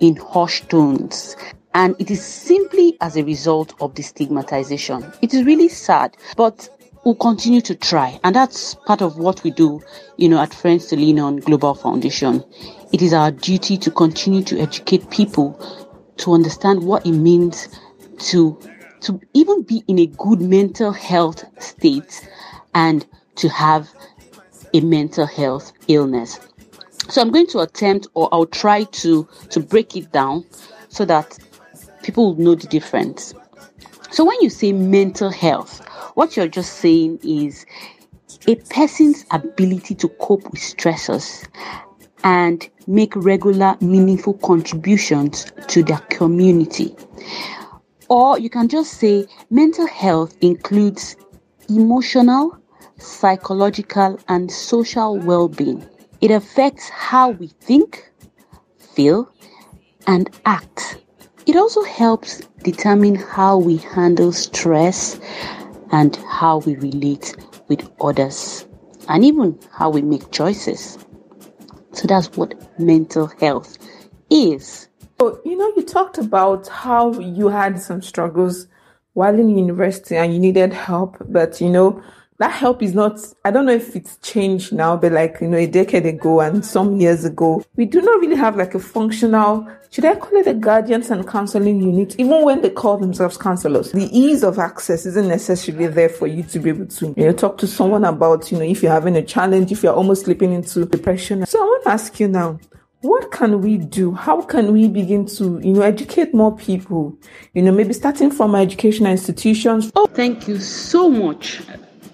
in 0.00 0.16
hushed 0.16 0.68
tones. 0.70 1.36
And 1.74 1.94
it 1.98 2.10
is 2.10 2.24
simply 2.24 2.96
as 3.00 3.16
a 3.16 3.24
result 3.24 3.74
of 3.80 3.94
the 3.94 4.02
stigmatization. 4.02 5.12
It 5.22 5.34
is 5.34 5.44
really 5.44 5.68
sad, 5.68 6.16
but 6.36 6.68
we'll 7.04 7.14
continue 7.14 7.60
to 7.60 7.74
try. 7.74 8.18
And 8.24 8.34
that's 8.34 8.74
part 8.86 9.02
of 9.02 9.18
what 9.18 9.42
we 9.44 9.50
do, 9.50 9.80
you 10.16 10.28
know, 10.28 10.40
at 10.40 10.52
Friends 10.52 10.86
to 10.86 10.96
Lean 10.96 11.20
On 11.20 11.36
Global 11.36 11.74
Foundation. 11.74 12.44
It 12.92 13.02
is 13.02 13.12
our 13.12 13.30
duty 13.30 13.76
to 13.78 13.90
continue 13.90 14.42
to 14.44 14.58
educate 14.58 15.10
people 15.10 15.58
to 16.16 16.32
understand 16.32 16.82
what 16.82 17.06
it 17.06 17.12
means 17.12 17.68
to 18.18 18.58
to 19.00 19.18
even 19.32 19.62
be 19.62 19.82
in 19.88 19.98
a 19.98 20.06
good 20.06 20.42
mental 20.42 20.92
health 20.92 21.44
state 21.62 22.28
and 22.74 23.06
to 23.40 23.48
have 23.48 23.90
a 24.72 24.80
mental 24.80 25.26
health 25.26 25.72
illness. 25.88 26.38
So 27.08 27.20
I'm 27.20 27.30
going 27.30 27.48
to 27.48 27.60
attempt 27.60 28.06
or 28.14 28.28
I'll 28.32 28.46
try 28.46 28.84
to 28.84 29.28
to 29.50 29.60
break 29.60 29.96
it 29.96 30.12
down 30.12 30.44
so 30.88 31.04
that 31.06 31.38
people 32.02 32.34
know 32.36 32.54
the 32.54 32.66
difference. 32.66 33.34
So 34.10 34.24
when 34.24 34.36
you 34.40 34.50
say 34.50 34.72
mental 34.72 35.30
health, 35.30 35.84
what 36.14 36.36
you're 36.36 36.48
just 36.48 36.74
saying 36.74 37.20
is 37.22 37.64
a 38.46 38.56
person's 38.56 39.24
ability 39.30 39.94
to 39.96 40.08
cope 40.08 40.44
with 40.44 40.60
stressors 40.60 41.46
and 42.24 42.68
make 42.86 43.14
regular 43.16 43.76
meaningful 43.80 44.34
contributions 44.34 45.46
to 45.68 45.82
their 45.82 45.98
community. 46.10 46.94
Or 48.08 48.38
you 48.38 48.50
can 48.50 48.68
just 48.68 48.94
say 48.94 49.26
mental 49.50 49.86
health 49.86 50.36
includes 50.40 51.16
emotional, 51.68 52.59
psychological, 53.00 54.18
and 54.28 54.50
social 54.50 55.18
well 55.18 55.48
being. 55.48 55.86
It 56.20 56.30
affects 56.30 56.88
how 56.88 57.30
we 57.30 57.48
think, 57.48 58.10
feel, 58.94 59.32
and 60.06 60.30
act. 60.44 60.98
It 61.46 61.56
also 61.56 61.82
helps 61.84 62.40
determine 62.62 63.14
how 63.16 63.58
we 63.58 63.78
handle 63.78 64.32
stress 64.32 65.18
and 65.92 66.14
how 66.28 66.58
we 66.58 66.76
relate 66.76 67.34
with 67.68 67.90
others, 68.00 68.66
and 69.08 69.24
even 69.24 69.58
how 69.72 69.90
we 69.90 70.02
make 70.02 70.30
choices. 70.30 70.98
So 71.92 72.06
that's 72.06 72.36
what 72.36 72.54
mental 72.78 73.26
health 73.40 73.78
is 74.30 74.88
So, 75.20 75.40
you 75.44 75.56
know, 75.56 75.70
you 75.76 75.82
talked 75.82 76.18
about 76.18 76.68
how 76.68 77.12
you 77.20 77.48
had 77.48 77.80
some 77.80 78.00
struggles 78.00 78.66
while 79.12 79.38
in 79.38 79.50
university 79.50 80.16
and 80.16 80.32
you 80.32 80.38
needed 80.38 80.72
help, 80.72 81.16
but 81.28 81.60
you 81.60 81.68
know, 81.68 82.02
that 82.40 82.50
help 82.50 82.82
is 82.82 82.94
not, 82.94 83.20
I 83.44 83.50
don't 83.50 83.66
know 83.66 83.74
if 83.74 83.94
it's 83.94 84.16
changed 84.22 84.72
now, 84.72 84.96
but 84.96 85.12
like, 85.12 85.36
you 85.42 85.46
know, 85.46 85.58
a 85.58 85.66
decade 85.66 86.06
ago 86.06 86.40
and 86.40 86.64
some 86.64 86.98
years 86.98 87.26
ago, 87.26 87.62
we 87.76 87.84
do 87.84 88.00
not 88.00 88.18
really 88.18 88.34
have 88.34 88.56
like 88.56 88.74
a 88.74 88.78
functional, 88.78 89.68
should 89.90 90.06
I 90.06 90.14
call 90.14 90.38
it 90.40 90.46
a 90.46 90.54
guidance 90.54 91.10
and 91.10 91.28
counseling 91.28 91.82
unit, 91.82 92.16
even 92.18 92.42
when 92.42 92.62
they 92.62 92.70
call 92.70 92.96
themselves 92.96 93.36
counselors. 93.36 93.92
The 93.92 94.08
ease 94.18 94.42
of 94.42 94.58
access 94.58 95.04
isn't 95.04 95.28
necessarily 95.28 95.88
there 95.88 96.08
for 96.08 96.26
you 96.26 96.42
to 96.44 96.58
be 96.58 96.70
able 96.70 96.86
to, 96.86 97.14
you 97.14 97.26
know, 97.26 97.32
talk 97.32 97.58
to 97.58 97.66
someone 97.66 98.06
about, 98.06 98.50
you 98.50 98.56
know, 98.56 98.64
if 98.64 98.82
you're 98.82 98.90
having 98.90 99.16
a 99.16 99.22
challenge, 99.22 99.70
if 99.70 99.82
you're 99.82 99.94
almost 99.94 100.24
slipping 100.24 100.54
into 100.54 100.86
depression. 100.86 101.44
So 101.44 101.60
I 101.60 101.64
want 101.64 101.84
to 101.84 101.90
ask 101.90 102.18
you 102.18 102.28
now, 102.28 102.58
what 103.02 103.32
can 103.32 103.60
we 103.60 103.76
do? 103.76 104.12
How 104.12 104.40
can 104.40 104.72
we 104.72 104.88
begin 104.88 105.26
to, 105.26 105.60
you 105.62 105.74
know, 105.74 105.82
educate 105.82 106.32
more 106.32 106.56
people? 106.56 107.18
You 107.52 107.60
know, 107.60 107.72
maybe 107.72 107.92
starting 107.92 108.30
from 108.30 108.54
educational 108.54 109.12
institutions. 109.12 109.92
Oh, 109.94 110.06
thank 110.06 110.48
you 110.48 110.58
so 110.58 111.10
much. 111.10 111.60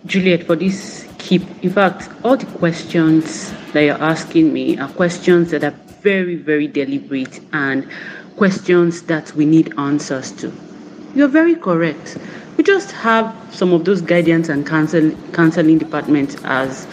Juliet, 0.07 0.45
for 0.45 0.55
this 0.57 1.07
keep. 1.19 1.43
In 1.65 1.71
fact, 1.71 2.09
all 2.25 2.37
the 2.37 2.47
questions 2.59 3.53
that 3.73 3.83
you're 3.83 4.03
asking 4.03 4.53
me 4.53 4.79
are 4.79 4.89
questions 4.89 5.51
that 5.51 5.65
are 5.65 5.75
very, 6.01 6.37
very 6.37 6.69
deliberate 6.69 7.41
and 7.53 7.89
questions 8.37 9.03
that 9.03 9.33
we 9.35 9.45
need 9.45 9.75
answers 9.79 10.31
to. 10.33 10.53
You're 11.15 11.29
very 11.29 11.57
correct. 11.57 12.19
We 12.57 12.65
just 12.65 12.93
have 12.93 13.35
some 13.51 13.73
of 13.73 13.85
those 13.85 14.01
guidance 14.01 14.49
and 14.49 14.67
counsel, 14.67 15.11
counseling 15.33 15.79
departments 15.79 16.37
as 16.45 16.87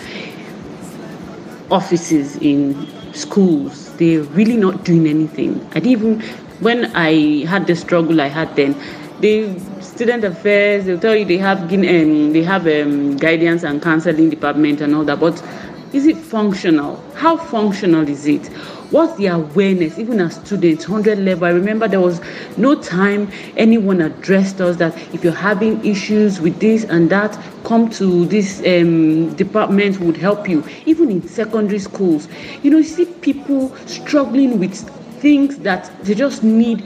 offices 1.69 2.37
in 2.37 2.87
schools. 3.13 3.93
They're 3.97 4.23
really 4.23 4.57
not 4.57 4.83
doing 4.83 5.07
anything. 5.07 5.61
I 5.75 5.79
didn't 5.79 5.87
even, 5.87 6.21
when 6.59 6.95
I 6.95 7.45
had 7.45 7.67
the 7.67 7.75
struggle 7.75 8.19
I 8.21 8.27
had 8.27 8.55
then, 8.55 8.75
they 9.19 9.53
student 9.93 10.23
affairs 10.23 10.85
they'll 10.85 10.99
tell 10.99 11.15
you 11.15 11.25
they 11.25 11.37
have 11.37 11.61
um, 11.71 12.33
they 12.33 12.43
have 12.43 12.67
um, 12.67 13.15
guidance 13.17 13.63
and 13.63 13.81
counseling 13.81 14.29
department 14.29 14.81
and 14.81 14.95
all 14.95 15.03
that 15.03 15.19
but 15.19 15.41
is 15.93 16.07
it 16.07 16.17
functional? 16.17 16.95
How 17.13 17.37
functional 17.37 18.09
is 18.09 18.25
it? 18.25 18.47
What's 18.89 19.15
the 19.17 19.27
awareness 19.27 19.99
even 19.99 20.19
as 20.19 20.35
students 20.37 20.89
100 20.89 21.19
level? 21.19 21.45
I 21.45 21.51
remember 21.51 21.87
there 21.87 22.01
was 22.01 22.19
no 22.57 22.73
time 22.73 23.31
anyone 23.57 24.01
addressed 24.01 24.59
us 24.59 24.77
that 24.77 24.97
if 25.13 25.23
you're 25.23 25.33
having 25.33 25.85
issues 25.85 26.41
with 26.41 26.59
this 26.59 26.83
and 26.85 27.11
that 27.11 27.39
come 27.63 27.91
to 27.91 28.25
this 28.25 28.59
um, 28.65 29.35
department 29.35 29.99
would 29.99 30.17
help 30.17 30.49
you. 30.49 30.63
Even 30.87 31.11
in 31.11 31.27
secondary 31.27 31.79
schools. 31.79 32.27
You 32.63 32.71
know 32.71 32.77
you 32.79 32.83
see 32.83 33.05
people 33.05 33.75
struggling 33.85 34.57
with 34.57 34.73
things 35.21 35.59
that 35.59 35.91
they 36.03 36.15
just 36.15 36.43
need 36.43 36.83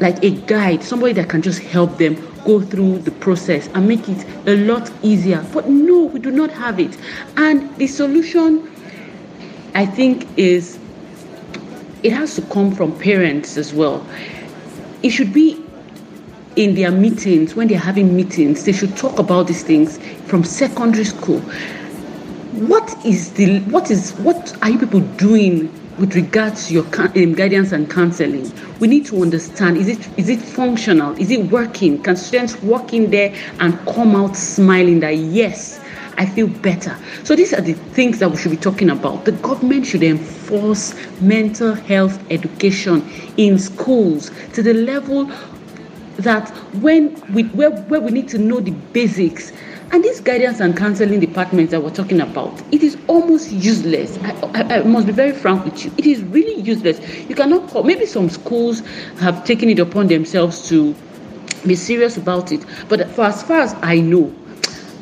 like 0.00 0.22
a 0.22 0.30
guide, 0.30 0.82
somebody 0.82 1.12
that 1.14 1.28
can 1.28 1.42
just 1.42 1.60
help 1.60 1.98
them 1.98 2.14
go 2.44 2.60
through 2.60 2.98
the 3.00 3.10
process 3.10 3.68
and 3.74 3.88
make 3.88 4.08
it 4.08 4.24
a 4.46 4.56
lot 4.56 4.90
easier. 5.02 5.44
But 5.52 5.68
no, 5.68 6.04
we 6.04 6.20
do 6.20 6.30
not 6.30 6.50
have 6.52 6.78
it. 6.78 6.96
And 7.36 7.74
the 7.76 7.86
solution, 7.86 8.70
I 9.74 9.86
think, 9.86 10.26
is 10.36 10.78
it 12.02 12.12
has 12.12 12.36
to 12.36 12.42
come 12.42 12.72
from 12.72 12.96
parents 12.98 13.56
as 13.56 13.74
well. 13.74 14.06
It 15.02 15.10
should 15.10 15.32
be 15.32 15.62
in 16.56 16.74
their 16.74 16.90
meetings, 16.90 17.54
when 17.54 17.68
they're 17.68 17.78
having 17.78 18.16
meetings, 18.16 18.64
they 18.64 18.72
should 18.72 18.96
talk 18.96 19.18
about 19.20 19.46
these 19.46 19.62
things 19.62 19.98
from 20.26 20.42
secondary 20.42 21.04
school. 21.04 21.38
What 22.66 23.04
is 23.06 23.32
the 23.34 23.60
what 23.60 23.92
is 23.92 24.12
what 24.14 24.56
are 24.62 24.70
you 24.70 24.78
people 24.78 25.00
doing 25.00 25.72
with 25.98 26.14
regards 26.14 26.68
to 26.68 26.74
your 26.74 26.84
um, 26.98 27.34
guidance 27.34 27.72
and 27.72 27.90
counseling, 27.90 28.50
we 28.78 28.86
need 28.88 29.06
to 29.06 29.20
understand 29.20 29.76
is 29.76 29.88
it 29.88 30.08
is 30.18 30.28
it 30.28 30.40
functional? 30.40 31.12
Is 31.18 31.30
it 31.30 31.50
working? 31.50 32.02
Can 32.02 32.16
students 32.16 32.60
walk 32.62 32.92
in 32.92 33.10
there 33.10 33.34
and 33.60 33.78
come 33.86 34.14
out 34.14 34.36
smiling 34.36 35.00
that 35.00 35.16
yes, 35.16 35.80
I 36.16 36.26
feel 36.26 36.48
better? 36.48 36.96
So 37.24 37.34
these 37.34 37.52
are 37.52 37.60
the 37.60 37.74
things 37.74 38.20
that 38.20 38.30
we 38.30 38.36
should 38.36 38.52
be 38.52 38.56
talking 38.56 38.90
about. 38.90 39.24
The 39.24 39.32
government 39.32 39.86
should 39.86 40.02
enforce 40.02 40.94
mental 41.20 41.74
health 41.74 42.22
education 42.30 43.08
in 43.36 43.58
schools 43.58 44.30
to 44.54 44.62
the 44.62 44.74
level 44.74 45.30
that 46.18 46.48
when 46.82 47.14
we 47.32 47.44
where, 47.44 47.70
where 47.70 48.00
we 48.00 48.10
need 48.10 48.28
to 48.28 48.38
know 48.38 48.60
the 48.60 48.72
basics 48.92 49.52
and 49.90 50.04
these 50.04 50.20
guidance 50.20 50.60
and 50.60 50.76
counseling 50.76 51.18
departments 51.18 51.70
that 51.70 51.82
we're 51.82 51.94
talking 51.94 52.20
about, 52.20 52.60
it 52.72 52.82
is 52.82 52.98
almost 53.06 53.50
useless. 53.50 54.18
I, 54.18 54.32
I, 54.54 54.74
I, 54.78 54.82
must 54.82 55.06
be 55.06 55.12
very 55.12 55.32
frank 55.32 55.64
with 55.64 55.84
you. 55.84 55.92
It 55.96 56.04
is 56.06 56.22
really 56.24 56.60
useless. 56.60 57.00
You 57.28 57.34
cannot 57.34 57.68
call, 57.70 57.84
maybe 57.84 58.04
some 58.04 58.28
schools 58.28 58.80
have 59.18 59.44
taken 59.44 59.70
it 59.70 59.78
upon 59.78 60.08
themselves 60.08 60.68
to 60.68 60.94
be 61.66 61.74
serious 61.74 62.18
about 62.18 62.52
it. 62.52 62.64
But 62.88 63.08
for 63.12 63.24
as 63.24 63.42
far 63.42 63.60
as 63.60 63.74
I 63.80 64.00
know, 64.00 64.34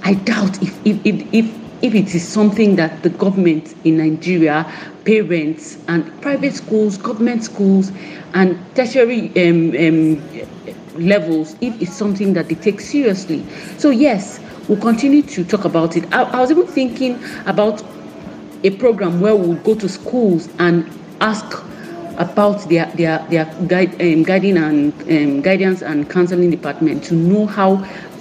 I 0.04 0.14
doubt 0.14 0.62
if, 0.62 0.86
if, 0.86 1.04
if, 1.04 1.34
if, 1.34 1.54
if 1.82 1.94
it 1.94 2.14
is 2.14 2.26
something 2.26 2.76
that 2.76 3.02
the 3.02 3.10
government 3.10 3.74
in 3.84 3.96
Nigeria, 3.98 4.70
parents, 5.04 5.78
and 5.88 6.22
private 6.22 6.54
schools, 6.54 6.96
government 6.96 7.42
schools, 7.42 7.90
and 8.34 8.56
tertiary 8.76 9.30
um, 9.48 9.74
um, 9.76 11.04
levels, 11.04 11.56
if 11.60 11.80
it's 11.82 11.92
something 11.92 12.34
that 12.34 12.48
they 12.48 12.54
take 12.54 12.80
seriously. 12.80 13.44
So, 13.78 13.90
yes, 13.90 14.38
we'll 14.68 14.80
continue 14.80 15.22
to 15.22 15.44
talk 15.44 15.64
about 15.64 15.96
it. 15.96 16.12
I, 16.12 16.22
I 16.22 16.40
was 16.40 16.50
even 16.50 16.66
thinking 16.66 17.22
about 17.46 17.82
a 18.64 18.70
program 18.70 19.20
where 19.20 19.36
we'll 19.36 19.56
go 19.62 19.74
to 19.74 19.88
schools 19.88 20.48
and 20.58 20.90
ask 21.20 21.44
about 22.18 22.68
their 22.68 22.86
their 22.96 23.24
their 23.28 23.44
guide, 23.66 24.00
um, 24.00 24.22
guiding 24.22 24.56
and 24.56 24.92
um, 25.02 25.42
guidance 25.42 25.82
and 25.82 26.08
counseling 26.08 26.50
department 26.50 27.04
to 27.04 27.14
know 27.14 27.46
how 27.46 27.76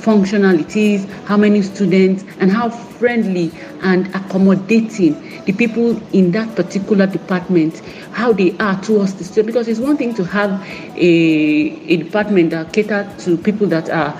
functional 0.05 0.59
it 0.59 0.75
is, 0.75 1.05
how 1.25 1.37
many 1.37 1.61
students, 1.61 2.23
and 2.39 2.51
how 2.51 2.69
friendly 2.69 3.51
and 3.81 4.07
accommodating 4.13 5.13
the 5.45 5.53
people 5.53 5.99
in 6.13 6.31
that 6.31 6.55
particular 6.55 7.07
department, 7.07 7.79
how 8.11 8.31
they 8.33 8.55
are 8.57 8.79
towards 8.81 9.15
the 9.15 9.23
student. 9.23 9.47
Because 9.47 9.67
it's 9.67 9.79
one 9.79 9.97
thing 9.97 10.13
to 10.15 10.23
have 10.25 10.51
a, 10.95 10.99
a 11.87 11.97
department 11.97 12.51
that 12.51 12.71
cater 12.73 13.11
to 13.19 13.37
people 13.37 13.65
that 13.67 13.89
are 13.89 14.13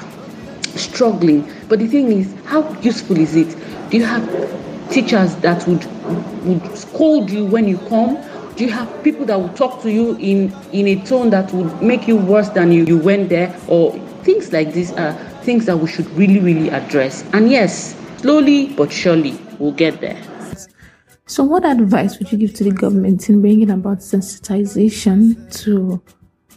struggling. 0.75 1.50
But 1.67 1.79
the 1.79 1.88
thing 1.88 2.12
is, 2.12 2.34
how 2.46 2.70
useful 2.82 3.17
is 3.17 3.36
it? 3.36 3.55
Do 3.89 3.98
you 3.98 4.05
have 4.05 4.25
teachers 4.91 5.36
that 5.38 5.67
would 5.67 5.86
would 6.46 6.77
scold 6.77 7.29
you 7.29 7.46
when 7.46 7.67
you 7.67 7.77
come? 7.89 8.17
Do 8.55 8.63
you 8.63 8.72
have 8.72 9.03
people 9.03 9.25
that 9.25 9.39
will 9.39 9.53
talk 9.53 9.82
to 9.82 9.91
you 9.91 10.15
in 10.17 10.53
in 10.72 10.88
a 10.88 11.03
tone 11.05 11.29
that 11.32 11.51
would 11.53 11.82
make 11.82 12.08
you 12.08 12.17
worse 12.17 12.50
than 12.50 12.72
you, 12.72 12.86
you 12.86 12.98
went 12.98 13.29
there? 13.29 13.55
Or 13.67 13.91
things 14.24 14.51
like 14.53 14.74
this 14.74 14.91
are 14.94 15.13
things 15.44 15.65
that 15.65 15.77
we 15.77 15.88
should 15.88 16.10
really, 16.12 16.39
really 16.39 16.70
address. 16.70 17.24
And 17.34 17.50
yes, 17.50 17.96
slowly 18.17 18.74
but 18.74 18.91
surely 18.91 19.39
we'll 19.60 19.72
get 19.74 20.01
there. 20.01 20.22
So, 21.27 21.44
what 21.44 21.65
advice 21.65 22.20
would 22.20 22.32
you 22.32 22.38
give 22.38 22.53
to 22.55 22.63
the 22.63 22.72
government 22.72 23.29
in 23.29 23.41
bringing 23.41 23.72
about 23.72 24.00
sensitization 24.00 25.51
to 25.63 26.01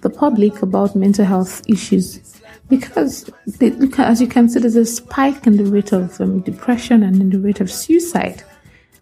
the 0.00 0.10
public 0.10 0.62
about 0.62 0.94
mental 0.96 1.24
health 1.24 1.62
issues? 1.68 2.38
because 2.68 3.30
they, 3.46 3.72
as 3.98 4.20
you 4.20 4.28
can 4.28 4.48
see, 4.48 4.60
there's 4.60 4.76
a 4.76 4.84
spike 4.84 5.46
in 5.46 5.56
the 5.56 5.64
rate 5.64 5.92
of 5.92 6.20
um, 6.20 6.40
depression 6.40 7.02
and 7.02 7.20
in 7.20 7.30
the 7.30 7.38
rate 7.38 7.60
of 7.60 7.70
suicide. 7.70 8.42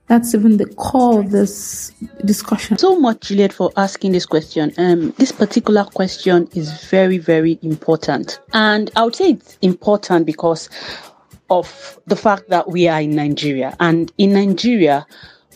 That's 0.07 0.35
even 0.35 0.59
the 0.59 0.67
core 0.67 1.21
of 1.21 1.33
this 1.33 1.91
discussion. 2.25 2.79
So 2.79 2.99
much, 2.99 3.23
Juliet, 3.23 3.53
for 3.53 3.73
asking 3.77 4.13
this 4.13 4.25
question. 4.25 4.73
Um, 4.79 5.11
this 5.19 5.33
particular 5.33 5.83
question 5.85 6.49
is 6.55 6.85
very, 6.85 7.19
very 7.19 7.59
important. 7.63 8.39
And 8.53 8.89
I 8.95 9.05
would 9.05 9.17
say 9.17 9.31
it's 9.31 9.59
important 9.63 10.25
because 10.25 10.71
of 11.51 11.99
the 12.07 12.15
fact 12.15 12.51
that 12.51 12.71
we 12.71 12.87
are 12.87 13.01
in 13.01 13.17
Nigeria. 13.17 13.77
And 13.81 14.13
in 14.17 14.35
Nigeria, 14.35 15.05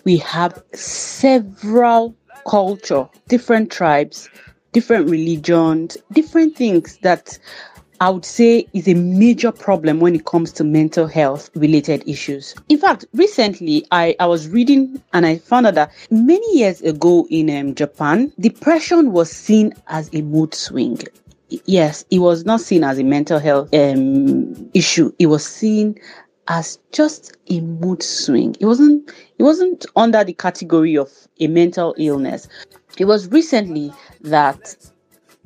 we 0.05 0.17
have 0.19 0.61
several 0.75 2.17
culture, 2.45 3.09
different 3.29 3.71
tribes, 3.71 4.29
different 4.73 5.11
religions, 5.11 5.97
different 6.13 6.57
things 6.57 6.99
that 7.03 7.39
I 8.03 8.09
would 8.09 8.25
say 8.25 8.67
is 8.73 8.89
a 8.89 8.95
major 8.95 9.53
problem 9.53 10.01
when 10.01 10.15
it 10.15 10.25
comes 10.25 10.53
to 10.53 10.65
mental 10.65 11.07
health 11.07 11.51
related 11.55 12.03
issues. 12.09 12.55
In 12.71 12.79
fact, 12.79 13.05
recently 13.13 13.87
I, 13.91 14.17
I 14.19 14.27
was 14.27 14.49
reading 14.49 15.03
and 15.13 15.27
I 15.27 15.37
found 15.37 15.67
out 15.67 15.75
that 15.75 15.93
many 16.11 16.59
years 16.59 16.81
ago 16.81 17.27
in 17.29 17.51
um, 17.51 17.75
Japan, 17.75 18.33
depression 18.41 19.13
was 19.13 19.31
seen 19.31 19.75
as 19.89 20.09
a 20.15 20.23
mood 20.23 20.55
swing. 20.55 20.99
Yes, 21.67 22.07
it 22.11 22.21
was 22.21 22.47
not 22.47 22.61
seen 22.63 22.85
as 22.85 22.99
a 22.99 23.03
mental 23.03 23.39
health 23.39 23.69
um, 23.75 24.71
issue. 24.73 25.13
It 25.19 25.27
was 25.27 25.45
seen 25.45 25.97
as 26.49 26.79
just 26.93 27.37
a 27.49 27.61
mood 27.61 28.03
swing. 28.03 28.57
It 28.61 28.67
wasn't 28.67 29.11
it 29.39 29.43
wasn't 29.43 29.85
under 29.95 30.25
the 30.25 30.33
category 30.33 30.97
of 30.97 31.11
a 31.39 31.49
mental 31.49 31.95
illness. 31.99 32.49
It 32.99 33.05
was 33.07 33.29
recently 33.29 33.93
that 34.23 34.77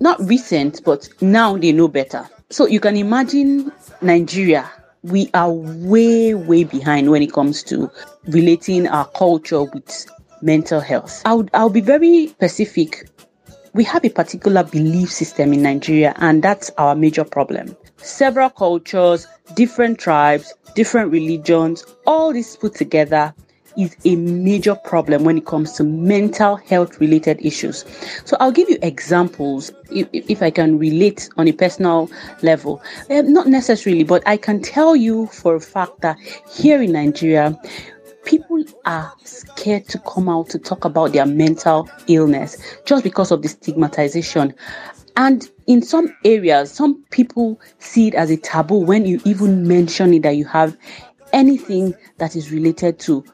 not 0.00 0.20
recent, 0.20 0.82
but 0.84 1.08
now 1.20 1.56
they 1.56 1.72
know 1.72 1.88
better. 1.88 2.28
So 2.50 2.66
you 2.66 2.80
can 2.80 2.96
imagine 2.96 3.72
Nigeria. 4.02 4.70
We 5.02 5.30
are 5.34 5.50
way, 5.52 6.34
way 6.34 6.64
behind 6.64 7.10
when 7.10 7.22
it 7.22 7.32
comes 7.32 7.62
to 7.64 7.90
relating 8.26 8.88
our 8.88 9.06
culture 9.08 9.62
with 9.62 10.06
mental 10.42 10.80
health. 10.80 11.22
I'll, 11.24 11.46
I'll 11.52 11.70
be 11.70 11.80
very 11.80 12.28
specific 12.28 13.08
we 13.74 13.82
have 13.82 14.04
a 14.04 14.08
particular 14.08 14.62
belief 14.62 15.10
system 15.10 15.52
in 15.52 15.62
Nigeria, 15.62 16.14
and 16.18 16.42
that's 16.42 16.70
our 16.78 16.94
major 16.94 17.24
problem. 17.24 17.76
Several 17.96 18.48
cultures, 18.48 19.26
different 19.54 19.98
tribes, 19.98 20.54
different 20.76 21.10
religions, 21.10 21.84
all 22.06 22.32
this 22.32 22.56
put 22.56 22.76
together 22.76 23.34
is 23.76 23.96
a 24.04 24.16
major 24.16 24.74
problem 24.74 25.24
when 25.24 25.38
it 25.38 25.46
comes 25.46 25.72
to 25.72 25.84
mental 25.84 26.56
health 26.56 27.00
related 27.00 27.44
issues. 27.44 27.84
So 28.24 28.36
I'll 28.40 28.52
give 28.52 28.68
you 28.68 28.78
examples 28.82 29.72
if, 29.90 30.08
if 30.12 30.42
I 30.42 30.50
can 30.50 30.78
relate 30.78 31.28
on 31.36 31.48
a 31.48 31.52
personal 31.52 32.10
level. 32.42 32.82
Uh, 33.10 33.22
not 33.22 33.46
necessarily, 33.46 34.04
but 34.04 34.22
I 34.26 34.36
can 34.36 34.60
tell 34.62 34.94
you 34.96 35.26
for 35.26 35.54
a 35.54 35.60
fact 35.60 36.00
that 36.00 36.18
here 36.50 36.82
in 36.82 36.92
Nigeria, 36.92 37.58
people 38.24 38.64
are 38.86 39.12
scared 39.24 39.86
to 39.88 39.98
come 40.00 40.28
out 40.28 40.48
to 40.50 40.58
talk 40.58 40.84
about 40.84 41.12
their 41.12 41.26
mental 41.26 41.88
illness 42.06 42.56
just 42.84 43.04
because 43.04 43.30
of 43.30 43.42
the 43.42 43.48
stigmatization. 43.48 44.54
And 45.16 45.48
in 45.66 45.82
some 45.82 46.14
areas, 46.24 46.72
some 46.72 47.02
people 47.10 47.60
see 47.78 48.08
it 48.08 48.14
as 48.14 48.30
a 48.30 48.36
taboo 48.36 48.78
when 48.78 49.06
you 49.06 49.20
even 49.24 49.68
mention 49.68 50.12
it 50.14 50.22
that 50.22 50.36
you 50.36 50.44
have 50.46 50.76
anything 51.32 51.94
that 52.18 52.36
is 52.36 52.50
related 52.50 52.98
to 53.00 53.24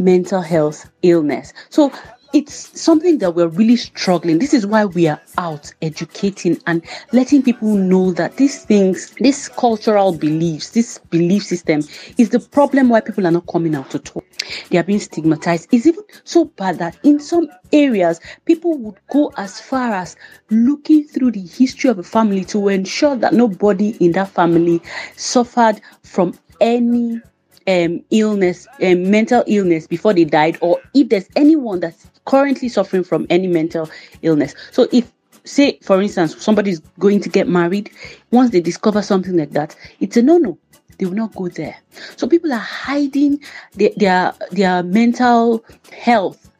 mental 0.00 0.40
health 0.40 0.90
illness. 1.02 1.52
So 1.68 1.92
it's 2.32 2.80
something 2.80 3.18
that 3.18 3.34
we're 3.34 3.48
really 3.48 3.76
struggling. 3.76 4.38
This 4.38 4.54
is 4.54 4.66
why 4.66 4.84
we 4.84 5.08
are 5.08 5.20
out 5.36 5.72
educating 5.82 6.60
and 6.66 6.82
letting 7.12 7.42
people 7.42 7.74
know 7.74 8.12
that 8.12 8.36
these 8.36 8.64
things, 8.64 9.10
these 9.18 9.48
cultural 9.48 10.12
beliefs, 10.12 10.70
this 10.70 10.98
belief 11.10 11.42
system 11.42 11.82
is 12.18 12.30
the 12.30 12.38
problem 12.38 12.88
why 12.88 13.00
people 13.00 13.26
are 13.26 13.32
not 13.32 13.46
coming 13.48 13.74
out 13.74 13.90
to 13.90 13.98
talk. 13.98 14.24
They 14.70 14.78
are 14.78 14.84
being 14.84 15.00
stigmatized. 15.00 15.68
It's 15.72 15.86
even 15.86 16.04
so 16.24 16.44
bad 16.44 16.78
that 16.78 16.96
in 17.02 17.18
some 17.18 17.48
areas, 17.72 18.20
people 18.44 18.78
would 18.78 18.98
go 19.12 19.32
as 19.36 19.60
far 19.60 19.92
as 19.92 20.16
looking 20.50 21.04
through 21.04 21.32
the 21.32 21.46
history 21.46 21.90
of 21.90 21.98
a 21.98 22.04
family 22.04 22.44
to 22.46 22.68
ensure 22.68 23.16
that 23.16 23.34
nobody 23.34 23.96
in 24.04 24.12
that 24.12 24.28
family 24.28 24.80
suffered 25.16 25.80
from 26.02 26.34
any 26.60 27.20
um, 27.66 28.02
illness, 28.10 28.66
um, 28.82 29.10
mental 29.10 29.44
illness 29.46 29.86
before 29.86 30.14
they 30.14 30.24
died, 30.24 30.58
or 30.60 30.80
if 30.94 31.08
there's 31.08 31.28
anyone 31.36 31.80
that's 31.80 32.06
currently 32.24 32.68
suffering 32.68 33.04
from 33.04 33.26
any 33.30 33.46
mental 33.46 33.88
illness. 34.22 34.54
So 34.70 34.88
if 34.92 35.10
say 35.44 35.78
for 35.82 36.02
instance 36.02 36.36
somebody 36.42 36.70
is 36.70 36.80
going 36.98 37.18
to 37.18 37.28
get 37.30 37.48
married 37.48 37.90
once 38.30 38.50
they 38.50 38.60
discover 38.60 39.00
something 39.00 39.38
like 39.38 39.52
that 39.52 39.74
it's 39.98 40.16
a 40.18 40.22
no-no. 40.22 40.58
They 40.98 41.06
will 41.06 41.14
not 41.14 41.34
go 41.34 41.48
there. 41.48 41.78
So 42.16 42.28
people 42.28 42.52
are 42.52 42.58
hiding 42.58 43.40
their 43.72 43.88
their, 43.96 44.34
their 44.50 44.82
mental 44.82 45.64
health. 45.92 46.50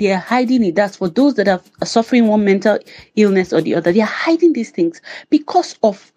They 0.00 0.10
are 0.10 0.18
hiding 0.18 0.64
it. 0.64 0.74
That's 0.74 0.96
for 0.96 1.08
those 1.08 1.34
that 1.34 1.46
are 1.46 1.62
suffering 1.84 2.26
one 2.26 2.44
mental 2.44 2.80
illness 3.14 3.52
or 3.52 3.60
the 3.60 3.76
other. 3.76 3.92
They 3.92 4.00
are 4.00 4.06
hiding 4.06 4.52
these 4.52 4.72
things 4.72 5.00
because 5.30 5.78
of 5.84 6.12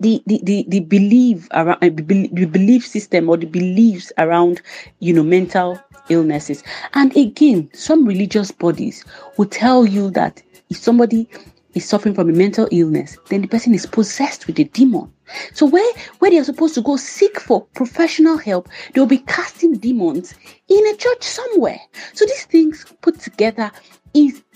the 0.00 0.22
the 0.26 0.40
the, 0.42 0.64
the 0.68 0.80
belief 0.80 1.46
around 1.52 1.78
uh, 1.82 1.90
the 1.90 2.48
belief 2.50 2.86
system 2.86 3.28
or 3.28 3.36
the 3.36 3.46
beliefs 3.46 4.12
around 4.18 4.60
you 4.98 5.12
know 5.12 5.22
mental 5.22 5.80
illnesses. 6.08 6.62
And 6.94 7.16
again 7.16 7.70
some 7.72 8.06
religious 8.06 8.50
bodies 8.50 9.04
will 9.36 9.46
tell 9.46 9.86
you 9.86 10.10
that 10.12 10.42
if 10.70 10.78
somebody 10.78 11.28
is 11.74 11.88
suffering 11.88 12.14
from 12.14 12.28
a 12.28 12.32
mental 12.32 12.66
illness 12.72 13.16
then 13.28 13.42
the 13.42 13.48
person 13.48 13.74
is 13.74 13.86
possessed 13.86 14.46
with 14.46 14.58
a 14.58 14.64
demon. 14.64 15.12
So 15.52 15.66
where 15.66 15.92
where 16.18 16.30
they 16.30 16.38
are 16.38 16.44
supposed 16.44 16.74
to 16.74 16.82
go 16.82 16.96
seek 16.96 17.38
for 17.38 17.66
professional 17.74 18.38
help 18.38 18.68
they'll 18.94 19.06
be 19.06 19.18
casting 19.18 19.74
demons 19.74 20.34
in 20.68 20.86
a 20.86 20.96
church 20.96 21.22
somewhere. 21.22 21.80
So 22.14 22.24
these 22.24 22.44
things 22.46 22.86
put 23.02 23.20
together 23.20 23.70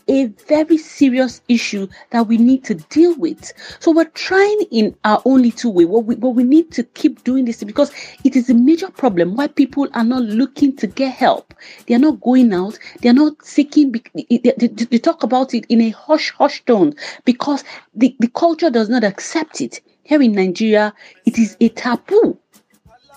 a 0.08 0.26
very 0.48 0.76
serious 0.76 1.40
issue 1.48 1.88
that 2.10 2.26
we 2.26 2.36
need 2.36 2.64
to 2.64 2.74
deal 2.74 3.16
with. 3.16 3.52
So 3.80 3.92
we're 3.92 4.04
trying 4.04 4.62
in 4.70 4.96
our 5.04 5.22
own 5.24 5.42
little 5.42 5.72
way, 5.72 5.84
but 5.84 6.00
we, 6.00 6.14
but 6.16 6.30
we 6.30 6.44
need 6.44 6.70
to 6.72 6.82
keep 6.82 7.24
doing 7.24 7.44
this 7.44 7.62
because 7.64 7.90
it 8.24 8.36
is 8.36 8.50
a 8.50 8.54
major 8.54 8.90
problem 8.90 9.36
why 9.36 9.48
people 9.48 9.88
are 9.94 10.04
not 10.04 10.22
looking 10.22 10.76
to 10.76 10.86
get 10.86 11.14
help. 11.14 11.54
They 11.86 11.94
are 11.94 11.98
not 11.98 12.20
going 12.20 12.52
out. 12.52 12.78
They 13.00 13.08
are 13.08 13.14
not 13.14 13.44
seeking. 13.44 13.92
They, 14.14 14.38
they, 14.38 14.68
they 14.68 14.98
talk 14.98 15.22
about 15.22 15.54
it 15.54 15.64
in 15.68 15.80
a 15.80 15.90
hush 15.90 16.30
hush 16.32 16.64
tone 16.64 16.94
because 17.24 17.64
the, 17.94 18.14
the 18.18 18.28
culture 18.28 18.70
does 18.70 18.88
not 18.88 19.04
accept 19.04 19.60
it. 19.60 19.80
Here 20.02 20.20
in 20.20 20.32
Nigeria, 20.32 20.92
it 21.24 21.38
is 21.38 21.56
a 21.60 21.70
taboo 21.70 22.38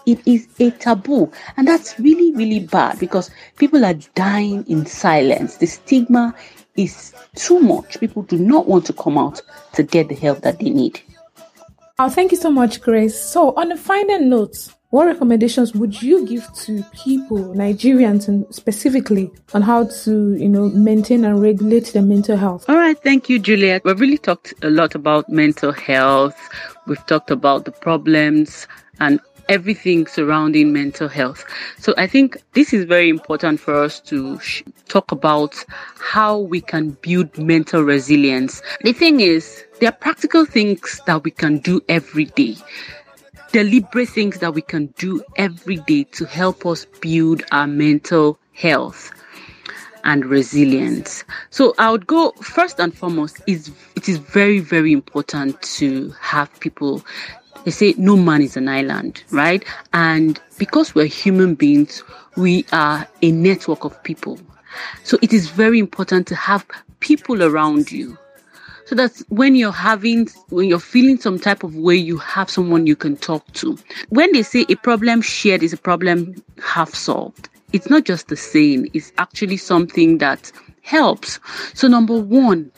it 0.08 0.26
is 0.26 0.48
a 0.60 0.72
taboo 0.72 1.30
and 1.58 1.68
that's 1.68 2.00
really 2.00 2.34
really 2.34 2.62
bad 2.62 2.98
because 2.98 3.30
people 3.58 3.86
are 3.86 3.94
dying 4.16 4.66
in 4.68 4.86
silence 4.86 5.58
the 5.58 5.68
stigma 5.68 6.34
is 6.78 7.14
too 7.36 7.60
much. 7.60 8.00
People 8.00 8.24
do 8.24 8.38
not 8.38 8.68
want 8.68 8.86
to 8.86 8.94
come 8.94 9.18
out 9.18 9.42
to 9.74 9.84
get 9.84 10.10
the 10.10 10.16
help 10.16 10.42
that 10.42 10.60
they 10.60 10.70
need. 10.70 11.02
Oh, 12.00 12.10
thank 12.10 12.32
you 12.32 12.38
so 12.38 12.52
much, 12.52 12.82
Grace. 12.82 13.20
So, 13.20 13.56
on 13.56 13.72
a 13.72 13.78
final 13.78 14.20
note, 14.20 14.70
what 14.90 15.08
recommendations 15.08 15.74
would 15.74 16.02
you 16.02 16.26
give 16.26 16.48
to 16.54 16.84
people, 16.94 17.40
Nigerians 17.56 18.28
and 18.28 18.46
specifically, 18.54 19.30
on 19.54 19.62
how 19.62 19.88
to, 20.04 20.36
you 20.36 20.48
know, 20.48 20.70
maintain 20.70 21.26
and 21.26 21.42
regulate 21.42 21.88
their 21.88 22.04
mental 22.04 22.38
health? 22.38 22.70
All 22.70 22.76
right, 22.76 22.98
thank 22.98 23.30
you, 23.30 23.40
Juliet. 23.40 23.84
We've 23.84 24.00
really 24.00 24.18
talked 24.18 24.54
a 24.62 24.70
lot 24.70 24.96
about 24.96 25.28
mental 25.28 25.74
health. 25.74 26.38
We've 26.86 27.06
talked 27.08 27.32
about 27.32 27.66
the 27.66 27.72
problems 27.72 28.68
and 29.00 29.20
everything 29.50 30.08
surrounding 30.08 30.74
mental 30.74 31.08
health. 31.08 31.46
So 31.80 31.94
I 31.98 32.08
think 32.08 32.38
this 32.54 32.74
is 32.74 32.86
very 32.86 33.10
important 33.10 33.60
for 33.60 33.76
us 33.76 34.00
to 34.02 34.40
sh- 34.40 34.64
talk 34.88 35.12
about 35.12 35.64
how 36.00 36.38
we 36.40 36.62
can 36.62 36.92
build 37.02 37.38
mental 37.38 37.82
resilience. 37.84 38.62
The 38.82 38.94
thing 38.94 39.20
is, 39.20 39.64
there 39.80 39.90
are 39.90 39.94
practical 39.94 40.46
things 40.46 41.02
that 41.06 41.24
we 41.24 41.32
can 41.32 41.60
do 41.60 41.82
every 41.90 42.26
day. 42.26 42.56
Deliberate 43.52 44.10
things 44.10 44.40
that 44.40 44.54
we 44.54 44.62
can 44.62 44.88
do 44.98 45.24
every 45.38 45.78
day 45.78 46.04
to 46.04 46.26
help 46.26 46.66
us 46.66 46.86
build 47.02 47.44
our 47.52 47.68
mental 47.68 48.40
health 48.54 49.12
and 50.04 50.26
resilience. 50.26 51.24
So 51.50 51.74
I 51.78 51.92
would 51.92 52.08
go 52.08 52.32
first 52.42 52.80
and 52.80 52.96
foremost 52.98 53.42
is 53.46 53.72
it 53.96 54.08
is 54.08 54.18
very 54.18 54.60
very 54.60 54.94
important 54.94 55.62
to 55.78 56.12
have 56.22 56.58
people 56.60 57.06
they 57.68 57.72
say 57.72 57.94
no 57.98 58.16
man 58.16 58.42
is 58.42 58.56
an 58.56 58.70
island, 58.70 59.22
right? 59.30 59.62
And 59.92 60.40
because 60.58 60.96
we're 60.96 61.06
human 61.06 61.54
beings, 61.54 62.02
we 62.38 62.66
are 62.72 63.06
a 63.22 63.30
network 63.30 63.84
of 63.84 64.02
people. 64.04 64.40
So 65.04 65.18
it 65.22 65.34
is 65.34 65.50
very 65.50 65.78
important 65.78 66.28
to 66.28 66.36
have 66.36 66.66
people 67.02 67.44
around 67.44 67.92
you. 67.92 68.18
So 68.86 68.96
that 68.96 69.22
when 69.28 69.54
you're 69.54 69.74
having, 69.74 70.30
when 70.48 70.70
you're 70.70 70.80
feeling 70.80 71.18
some 71.20 71.38
type 71.38 71.62
of 71.62 71.76
way, 71.76 71.96
you 71.98 72.16
have 72.20 72.50
someone 72.50 72.88
you 72.88 72.96
can 72.96 73.18
talk 73.18 73.46
to. 73.56 73.78
When 74.08 74.32
they 74.32 74.44
say 74.44 74.66
a 74.70 74.76
problem 74.76 75.22
shared 75.22 75.62
is 75.62 75.74
a 75.74 75.78
problem 75.78 76.42
half 76.64 76.96
solved, 76.96 77.50
it's 77.74 77.90
not 77.90 78.06
just 78.06 78.32
a 78.32 78.38
saying, 78.38 78.92
it's 78.94 79.12
actually 79.18 79.58
something 79.58 80.20
that 80.20 80.54
helps. 80.84 81.38
So 81.74 81.90
number 81.90 82.18
one, 82.18 82.72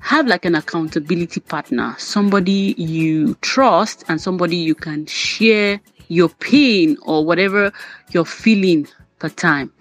have 0.00 0.26
like 0.26 0.44
an 0.44 0.54
accountability 0.54 1.40
partner, 1.40 1.94
somebody 1.98 2.74
you 2.78 3.34
trust 3.36 4.04
and 4.08 4.20
somebody 4.20 4.56
you 4.56 4.74
can 4.74 5.06
share 5.06 5.80
your 6.08 6.28
pain 6.28 6.96
or 7.02 7.24
whatever 7.24 7.72
you're 8.10 8.24
feeling 8.24 8.86
per 9.18 9.28
time. 9.28 9.72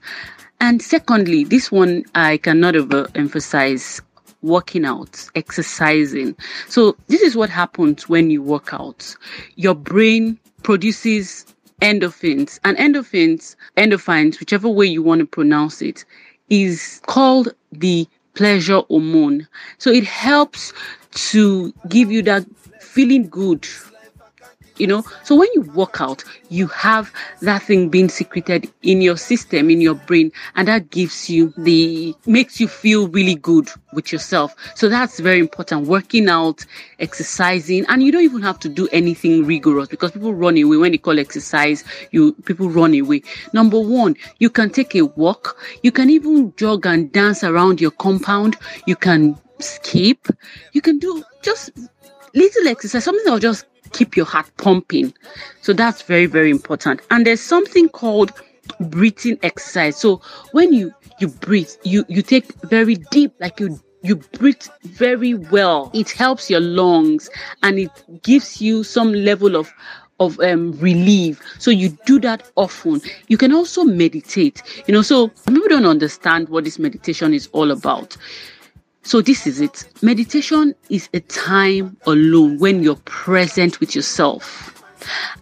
And 0.60 0.82
secondly, 0.82 1.44
this 1.44 1.72
one 1.72 2.04
I 2.16 2.38
cannot 2.38 2.76
emphasize 3.16 4.02
working 4.42 4.86
out, 4.86 5.28
exercising. 5.36 6.36
So 6.68 6.96
this 7.08 7.22
is 7.22 7.36
what 7.36 7.50
happens 7.50 8.10
when 8.10 8.30
you 8.30 8.42
work 8.42 8.74
out. 8.74 9.16
Your 9.56 9.76
brain 9.76 10.40
produces 10.64 11.46
endorphins 11.82 12.60
and 12.64 12.76
endorphins, 12.78 13.56
endorphins, 13.78 14.40
whichever 14.40 14.68
way 14.68 14.86
you 14.88 15.04
want 15.04 15.20
to 15.20 15.26
pronounce 15.26 15.82
it, 15.82 16.06
is 16.50 17.02
called 17.06 17.54
the 17.72 18.08
pleasure 18.38 18.82
hormone. 18.88 19.48
So 19.78 19.92
it 19.92 20.06
helps 20.06 20.74
to 21.32 21.74
give 21.90 22.12
you 22.12 22.22
that 22.24 22.46
feeling 22.80 23.30
good 23.30 23.66
you 24.80 24.88
know? 24.88 25.04
So 25.24 25.36
when 25.36 25.50
you 25.54 25.62
work 25.62 26.02
out 26.02 26.24
you 26.50 26.68
have 26.68 27.12
that 27.42 27.64
thing 27.64 27.90
being 27.90 28.10
secreted 28.10 28.72
in 28.84 29.02
your 29.02 29.18
system 29.18 29.70
in 29.70 29.82
your 29.82 29.96
brain 29.96 30.32
and 30.56 30.68
that 30.68 30.90
gives 30.90 31.30
you 31.30 31.54
the 31.58 32.16
makes 32.26 32.60
you 32.60 32.68
feel 32.68 33.08
really 33.08 33.36
good 33.36 33.70
with 33.94 34.12
yourself. 34.12 34.56
So 34.76 34.90
that's 34.90 35.20
very 35.20 35.40
important. 35.40 35.88
Working 35.88 36.30
out 36.30 36.66
exercising 37.00 37.86
and 37.88 38.04
you 38.04 38.12
don't 38.12 38.24
even 38.24 38.42
have 38.42 38.60
to 38.60 38.70
do 38.70 38.88
anything 38.92 39.46
rigorous 39.46 39.88
because 39.88 40.12
people 40.12 40.34
run 40.34 40.58
away. 40.58 40.78
When 40.78 40.92
they 40.92 40.98
call 40.98 41.20
exercise 41.20 41.84
you 42.12 42.34
people 42.46 42.70
run 42.70 42.94
away. 43.00 43.24
Number 43.54 43.80
one 43.80 44.16
you 44.40 44.50
can 44.50 44.70
take 44.70 44.96
a 44.96 45.04
walk. 45.04 45.58
You 45.84 45.92
can 45.92 46.10
even 46.10 46.54
jog 46.56 46.86
and 46.86 47.12
dance 47.12 47.44
around 47.44 47.82
your 47.82 47.92
compound. 47.92 48.58
You 48.86 48.96
can 48.96 49.38
skip. 49.60 50.28
You 50.74 50.82
can 50.82 51.00
do 51.00 51.24
just 51.42 51.72
little 52.34 52.68
exercise 52.68 53.04
something 53.04 53.26
that 53.26 53.32
will 53.32 53.40
just 53.40 53.66
keep 53.88 54.16
your 54.16 54.26
heart 54.26 54.50
pumping. 54.58 55.14
So 55.62 55.74
that's 55.74 56.02
very, 56.02 56.26
very 56.26 56.50
important. 56.50 57.02
And 57.12 57.26
there's 57.26 57.42
something 57.42 57.90
called 57.90 58.32
breathing 58.80 59.40
exercise. 59.44 59.98
So 59.98 60.22
when 60.52 60.74
you 60.74 60.94
you 61.20 61.28
breathe, 61.28 61.70
you 61.84 62.06
you 62.08 62.22
take 62.22 62.54
very 62.64 62.96
deep, 62.96 63.34
like 63.40 63.60
you 63.60 63.80
you 64.04 64.18
breathe 64.18 64.62
very 64.84 65.34
well. 65.34 65.92
It 65.94 66.12
helps 66.12 66.50
your 66.50 66.60
lungs 66.60 67.30
and 67.64 67.80
it 67.80 68.22
gives 68.22 68.62
you 68.62 68.84
some 68.84 69.14
level 69.14 69.56
of 69.56 69.72
of 70.20 70.40
um, 70.40 70.72
relief. 70.74 71.42
So 71.60 71.72
you 71.72 71.90
do 72.06 72.20
that 72.22 72.50
often. 72.56 73.02
You 73.28 73.38
can 73.38 73.54
also 73.54 73.84
meditate. 73.84 74.64
You 74.88 74.94
know, 74.94 75.02
so 75.02 75.28
people 75.28 75.70
don't 75.70 75.86
understand 75.86 76.50
what 76.50 76.64
this 76.64 76.80
meditation 76.80 77.34
is 77.34 77.50
all 77.52 77.72
about. 77.72 78.18
So 79.08 79.22
this 79.22 79.48
is 79.48 79.62
it. 79.62 79.86
Meditation 80.02 80.76
is 80.90 81.08
a 81.14 81.22
time 81.22 81.96
alone 82.06 82.60
when 82.60 82.84
you're 82.84 82.98
present 83.06 83.80
with 83.80 83.96
yourself. 83.96 84.84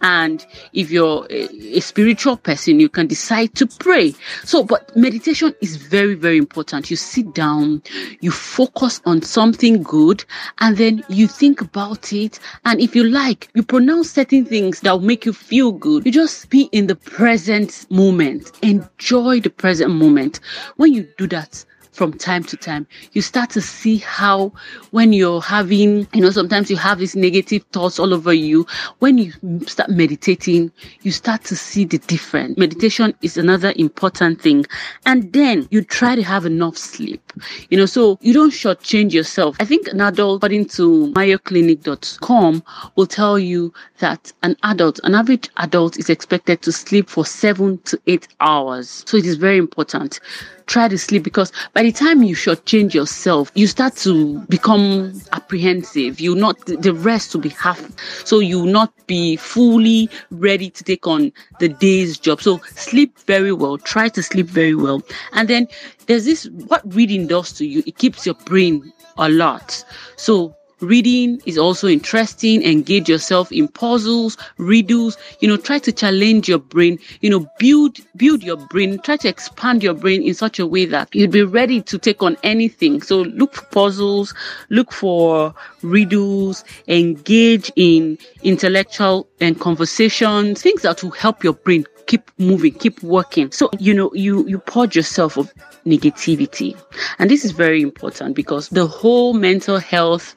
And 0.01 0.45
if 0.73 0.91
you're 0.91 1.25
a, 1.31 1.77
a, 1.77 1.79
spiritual 1.79 2.37
person, 2.37 2.79
you 2.79 2.89
can 2.89 3.07
decide 3.07 3.55
to 3.55 3.65
pray. 3.65 4.13
So, 4.43 4.63
but 4.63 4.95
meditation 4.95 5.55
is 5.61 5.77
very, 5.77 6.13
very 6.13 6.37
important. 6.37 6.91
You 6.91 6.95
sit 6.95 7.33
down, 7.33 7.81
you 8.21 8.29
focus 8.29 9.01
on 9.03 9.23
something 9.23 9.81
good, 9.81 10.23
and 10.59 10.77
then 10.77 11.03
you 11.09 11.27
think 11.27 11.59
about 11.59 12.13
it. 12.13 12.39
And 12.65 12.79
if 12.79 12.95
you 12.95 13.05
like, 13.05 13.49
you 13.55 13.63
pronounce 13.63 14.11
certain 14.11 14.45
things 14.45 14.81
that 14.81 14.91
will 14.91 15.07
make 15.07 15.25
you 15.25 15.33
feel 15.33 15.71
good. 15.71 16.05
You 16.05 16.11
just 16.11 16.51
be 16.51 16.69
in 16.71 16.85
the 16.85 16.97
present 16.97 17.87
moment. 17.89 18.51
Enjoy 18.61 19.39
the 19.39 19.49
present 19.49 19.91
moment. 19.91 20.39
When 20.75 20.93
you 20.93 21.09
do 21.17 21.25
that, 21.29 21.65
from 21.95 22.13
time 22.13 22.43
to 22.43 22.57
time, 22.57 22.85
you 23.13 23.21
start 23.21 23.49
to 23.51 23.61
see 23.61 23.97
how 23.97 24.51
when 24.91 25.13
you're 25.13 25.41
having, 25.41 26.07
you 26.13 26.21
know, 26.21 26.29
sometimes 26.29 26.69
you 26.69 26.75
have 26.77 26.99
these 26.99 27.15
negative 27.15 27.63
thoughts 27.71 27.99
all 27.99 28.13
over 28.13 28.33
you. 28.33 28.67
When 28.99 29.17
you 29.17 29.31
start 29.65 29.89
meditating, 29.89 30.71
you 31.01 31.11
start 31.11 31.43
to 31.45 31.55
see 31.55 31.85
the 31.85 31.97
difference. 31.99 32.57
Meditation 32.57 33.13
is 33.21 33.37
another 33.37 33.73
important 33.77 34.41
thing. 34.41 34.65
And 35.05 35.31
then 35.31 35.67
you 35.71 35.83
try 35.83 36.15
to 36.15 36.23
have 36.23 36.45
enough 36.45 36.77
sleep, 36.77 37.21
you 37.69 37.77
know, 37.77 37.85
so 37.85 38.17
you 38.21 38.33
don't 38.33 38.51
shortchange 38.51 39.13
yourself. 39.13 39.55
I 39.59 39.65
think 39.65 39.87
an 39.87 40.01
adult, 40.01 40.39
according 40.39 40.65
to 40.69 41.13
mayoclinic.com, 41.13 42.63
will 42.95 43.07
tell 43.07 43.39
you 43.39 43.73
that 43.99 44.33
an 44.43 44.57
adult, 44.63 44.99
an 45.03 45.15
average 45.15 45.49
adult 45.57 45.97
is 45.97 46.09
expected 46.09 46.61
to 46.63 46.71
sleep 46.71 47.09
for 47.09 47.25
seven 47.25 47.77
to 47.79 47.99
eight 48.07 48.27
hours. 48.41 49.03
So 49.07 49.17
it 49.17 49.25
is 49.25 49.35
very 49.35 49.57
important 49.57 50.19
try 50.67 50.87
to 50.87 50.97
sleep 50.97 51.23
because 51.23 51.51
by 51.73 51.83
the 51.83 51.91
time 51.91 52.23
you 52.23 52.35
shortchange 52.35 52.93
yourself, 52.93 53.51
you 53.55 53.67
start 53.67 53.95
to 53.97 54.39
become 54.49 55.13
apprehensive. 55.31 56.19
You 56.19 56.35
not 56.35 56.59
the 56.65 56.93
rest 56.93 57.33
will 57.33 57.41
be 57.41 57.49
half, 57.49 57.81
so 58.25 58.39
you 58.39 58.59
will 58.59 58.71
not 58.71 58.93
be 59.07 59.35
fully 59.35 60.09
ready 60.31 60.69
to 60.69 60.83
take 60.83 61.07
on 61.07 61.31
the 61.59 61.69
day's 61.69 62.17
job. 62.17 62.41
So 62.41 62.57
sleep 62.75 63.17
very 63.19 63.51
well. 63.51 63.77
Try 63.77 64.09
to 64.09 64.23
sleep 64.23 64.47
very 64.47 64.75
well, 64.75 65.01
and 65.33 65.47
then 65.47 65.67
there's 66.07 66.25
this 66.25 66.45
what 66.67 66.81
reading 66.93 67.27
does 67.27 67.51
to 67.53 67.65
you. 67.65 67.83
It 67.85 67.97
keeps 67.97 68.25
your 68.25 68.35
brain 68.35 68.91
alert. 69.17 69.85
So 70.17 70.55
Reading 70.85 71.41
is 71.47 71.57
also 71.57 71.87
interesting. 71.87 72.61
Engage 72.61 73.09
yourself 73.09 73.51
in 73.51 73.67
puzzles, 73.67 74.37
riddles, 74.57 75.17
you 75.39 75.47
know, 75.47 75.57
try 75.57 75.79
to 75.79 75.91
challenge 75.91 76.47
your 76.47 76.59
brain, 76.59 76.99
you 77.21 77.29
know, 77.29 77.47
build, 77.57 77.97
build 78.15 78.43
your 78.43 78.57
brain, 78.57 78.99
try 78.99 79.17
to 79.17 79.27
expand 79.27 79.81
your 79.81 79.95
brain 79.95 80.21
in 80.21 80.35
such 80.35 80.59
a 80.59 80.67
way 80.67 80.85
that 80.85 81.09
you'd 81.15 81.31
be 81.31 81.41
ready 81.41 81.81
to 81.81 81.97
take 81.97 82.21
on 82.21 82.37
anything. 82.43 83.01
So 83.01 83.21
look 83.21 83.55
for 83.55 83.65
puzzles, 83.65 84.33
look 84.69 84.91
for 84.91 85.55
riddles, 85.81 86.63
engage 86.87 87.71
in 87.75 88.19
intellectual 88.43 89.27
and 89.41 89.59
conversations, 89.59 90.61
things 90.61 90.83
that 90.83 91.01
will 91.01 91.11
help 91.11 91.43
your 91.43 91.53
brain 91.53 91.85
keep 92.07 92.29
moving, 92.37 92.73
keep 92.73 93.01
working. 93.01 93.51
So, 93.51 93.69
you 93.79 93.93
know, 93.93 94.13
you, 94.13 94.47
you 94.47 94.59
purge 94.59 94.95
yourself 94.95 95.37
of 95.37 95.51
negativity. 95.85 96.79
And 97.19 97.29
this 97.29 97.45
is 97.45 97.51
very 97.51 97.81
important 97.81 98.35
because 98.35 98.69
the 98.69 98.87
whole 98.87 99.33
mental 99.33 99.77
health 99.79 100.35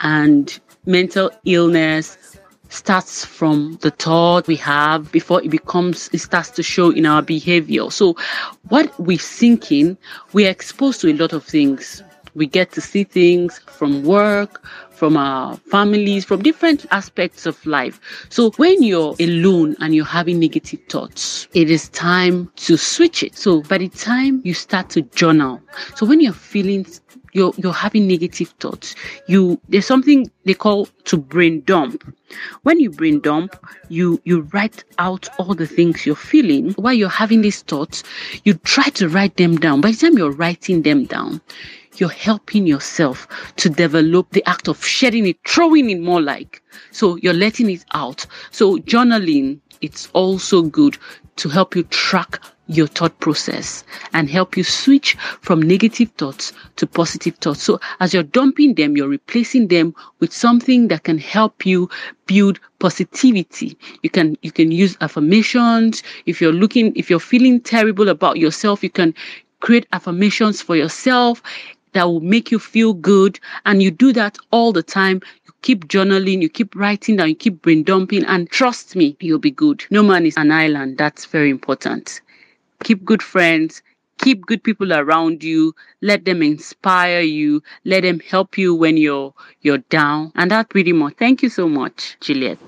and 0.00 0.58
mental 0.86 1.30
illness 1.44 2.16
starts 2.70 3.24
from 3.24 3.78
the 3.80 3.90
thought 3.90 4.46
we 4.46 4.56
have 4.56 5.10
before 5.10 5.42
it 5.42 5.50
becomes 5.50 6.10
it 6.12 6.18
starts 6.18 6.50
to 6.50 6.62
show 6.62 6.90
in 6.90 7.06
our 7.06 7.22
behavior. 7.22 7.90
So 7.90 8.16
what 8.68 8.98
we're 9.00 9.18
thinking 9.18 9.96
we're 10.32 10.50
exposed 10.50 11.00
to 11.00 11.10
a 11.10 11.14
lot 11.14 11.32
of 11.32 11.44
things. 11.44 12.02
We 12.34 12.46
get 12.46 12.72
to 12.72 12.80
see 12.80 13.04
things 13.04 13.58
from 13.60 14.04
work 14.04 14.62
from 14.98 15.16
our 15.16 15.56
families, 15.70 16.24
from 16.24 16.42
different 16.42 16.84
aspects 16.90 17.46
of 17.46 17.64
life. 17.64 18.00
So 18.30 18.50
when 18.56 18.82
you're 18.82 19.14
alone 19.20 19.76
and 19.80 19.94
you're 19.94 20.04
having 20.04 20.40
negative 20.40 20.80
thoughts, 20.88 21.46
it 21.54 21.70
is 21.70 21.88
time 21.90 22.50
to 22.56 22.76
switch 22.76 23.22
it. 23.22 23.36
So 23.38 23.62
by 23.62 23.78
the 23.78 23.88
time 23.88 24.42
you 24.44 24.54
start 24.54 24.90
to 24.90 25.02
journal, 25.02 25.62
so 25.94 26.04
when 26.04 26.20
you're 26.20 26.32
feeling 26.32 26.84
you're 27.32 27.52
you're 27.56 27.72
having 27.72 28.08
negative 28.08 28.48
thoughts, 28.58 28.94
you 29.28 29.60
there's 29.68 29.86
something 29.86 30.30
they 30.44 30.54
call 30.54 30.88
to 31.04 31.16
brain 31.16 31.62
dump. 31.62 32.02
When 32.62 32.80
you 32.80 32.90
brain 32.90 33.20
dump, 33.20 33.54
you 33.88 34.20
you 34.24 34.40
write 34.52 34.82
out 34.98 35.28
all 35.38 35.54
the 35.54 35.66
things 35.66 36.06
you're 36.06 36.16
feeling. 36.16 36.72
While 36.72 36.94
you're 36.94 37.08
having 37.08 37.42
these 37.42 37.62
thoughts, 37.62 38.02
you 38.44 38.54
try 38.54 38.88
to 39.00 39.08
write 39.08 39.36
them 39.36 39.56
down. 39.56 39.80
By 39.80 39.92
the 39.92 39.96
time 39.96 40.18
you're 40.18 40.32
writing 40.32 40.82
them 40.82 41.04
down, 41.04 41.40
you're 42.00 42.08
helping 42.08 42.66
yourself 42.66 43.26
to 43.56 43.68
develop 43.68 44.30
the 44.30 44.44
act 44.48 44.68
of 44.68 44.84
shedding 44.84 45.26
it, 45.26 45.38
throwing 45.46 45.90
it 45.90 46.00
more 46.00 46.20
like. 46.20 46.62
So 46.90 47.16
you're 47.16 47.32
letting 47.32 47.70
it 47.70 47.84
out. 47.92 48.26
So 48.50 48.78
journaling, 48.78 49.60
it's 49.80 50.08
also 50.12 50.62
good 50.62 50.98
to 51.36 51.48
help 51.48 51.76
you 51.76 51.84
track 51.84 52.40
your 52.68 52.86
thought 52.86 53.18
process 53.20 53.82
and 54.12 54.28
help 54.28 54.56
you 54.56 54.62
switch 54.62 55.14
from 55.40 55.62
negative 55.62 56.10
thoughts 56.18 56.52
to 56.76 56.86
positive 56.86 57.34
thoughts. 57.36 57.62
So 57.62 57.80
as 58.00 58.12
you're 58.12 58.22
dumping 58.22 58.74
them, 58.74 58.96
you're 58.96 59.08
replacing 59.08 59.68
them 59.68 59.94
with 60.20 60.32
something 60.32 60.88
that 60.88 61.04
can 61.04 61.16
help 61.16 61.64
you 61.64 61.88
build 62.26 62.60
positivity. 62.78 63.76
You 64.02 64.10
can, 64.10 64.36
you 64.42 64.52
can 64.52 64.70
use 64.70 64.98
affirmations. 65.00 66.02
If 66.26 66.42
you're 66.42 66.52
looking, 66.52 66.94
if 66.94 67.08
you're 67.08 67.20
feeling 67.20 67.60
terrible 67.60 68.08
about 68.08 68.36
yourself, 68.36 68.82
you 68.82 68.90
can 68.90 69.14
create 69.60 69.86
affirmations 69.92 70.60
for 70.60 70.76
yourself 70.76 71.42
that 71.92 72.04
will 72.04 72.20
make 72.20 72.50
you 72.50 72.58
feel 72.58 72.94
good. 72.94 73.38
And 73.66 73.82
you 73.82 73.90
do 73.90 74.12
that 74.12 74.38
all 74.50 74.72
the 74.72 74.82
time. 74.82 75.20
You 75.46 75.52
keep 75.62 75.88
journaling, 75.88 76.42
you 76.42 76.48
keep 76.48 76.74
writing 76.74 77.16
down, 77.16 77.28
you 77.28 77.34
keep 77.34 77.62
brain 77.62 77.82
dumping, 77.82 78.24
and 78.24 78.50
trust 78.50 78.96
me, 78.96 79.16
you'll 79.20 79.38
be 79.38 79.50
good. 79.50 79.84
No 79.90 80.02
man 80.02 80.26
is 80.26 80.36
an 80.36 80.50
island. 80.50 80.98
That's 80.98 81.24
very 81.24 81.50
important. 81.50 82.20
Keep 82.84 83.04
good 83.04 83.22
friends. 83.22 83.82
Keep 84.18 84.46
good 84.46 84.62
people 84.64 84.92
around 84.92 85.44
you. 85.44 85.74
Let 86.02 86.24
them 86.24 86.42
inspire 86.42 87.20
you. 87.20 87.62
Let 87.84 88.02
them 88.02 88.20
help 88.20 88.58
you 88.58 88.74
when 88.74 88.96
you're 88.96 89.32
you're 89.62 89.78
down. 89.78 90.32
And 90.34 90.50
that 90.50 90.70
pretty 90.70 90.92
much. 90.92 91.14
Thank 91.14 91.42
you 91.42 91.48
so 91.48 91.68
much, 91.68 92.16
Juliet. 92.20 92.58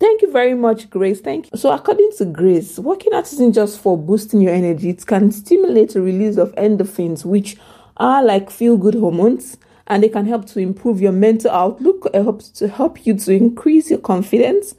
Thank 0.00 0.22
you 0.22 0.32
very 0.32 0.54
much, 0.54 0.88
Grace. 0.88 1.20
Thank 1.20 1.50
you. 1.52 1.58
So, 1.58 1.70
according 1.70 2.12
to 2.16 2.24
Grace, 2.24 2.78
working 2.78 3.12
out 3.12 3.30
isn't 3.30 3.52
just 3.52 3.80
for 3.80 3.98
boosting 3.98 4.40
your 4.40 4.54
energy, 4.54 4.88
it 4.88 5.06
can 5.06 5.30
stimulate 5.30 5.90
the 5.90 6.00
release 6.00 6.38
of 6.38 6.54
endorphins, 6.54 7.22
which 7.26 7.58
are 8.00 8.24
like 8.24 8.50
feel 8.50 8.76
good 8.76 8.94
hormones 8.94 9.58
and 9.86 10.02
they 10.02 10.08
can 10.08 10.26
help 10.26 10.46
to 10.46 10.58
improve 10.60 11.00
your 11.00 11.12
mental 11.12 11.50
outlook, 11.50 12.08
it 12.14 12.22
helps 12.22 12.48
to 12.50 12.68
help 12.68 13.06
you 13.06 13.14
to 13.14 13.32
increase 13.32 13.90
your 13.90 13.98
confidence 13.98 14.74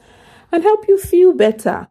and 0.51 0.63
help 0.63 0.87
you 0.87 0.97
feel 0.97 1.33
better. 1.33 1.87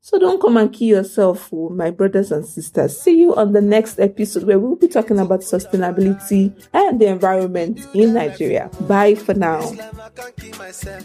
So 0.00 0.20
don't 0.20 0.40
come 0.40 0.56
and 0.56 0.72
kill 0.72 0.98
yourself, 0.98 1.50
oh, 1.52 1.68
my 1.70 1.90
brothers 1.90 2.30
and 2.30 2.46
sisters. 2.46 2.96
See 3.00 3.18
you 3.18 3.34
on 3.34 3.52
the 3.52 3.60
next 3.60 3.98
episode 3.98 4.44
where 4.44 4.56
we'll 4.56 4.76
be 4.76 4.86
talking 4.86 5.18
about 5.18 5.40
sustainability 5.40 6.54
and 6.72 7.00
the 7.00 7.06
environment 7.06 7.80
in 7.92 8.14
Nigeria. 8.14 8.70
Bye 8.82 9.16
for 9.16 9.34
now. 9.34 9.58
I 9.58 10.10
can't 10.14 10.36
keep 10.36 10.56
myself. 10.58 11.04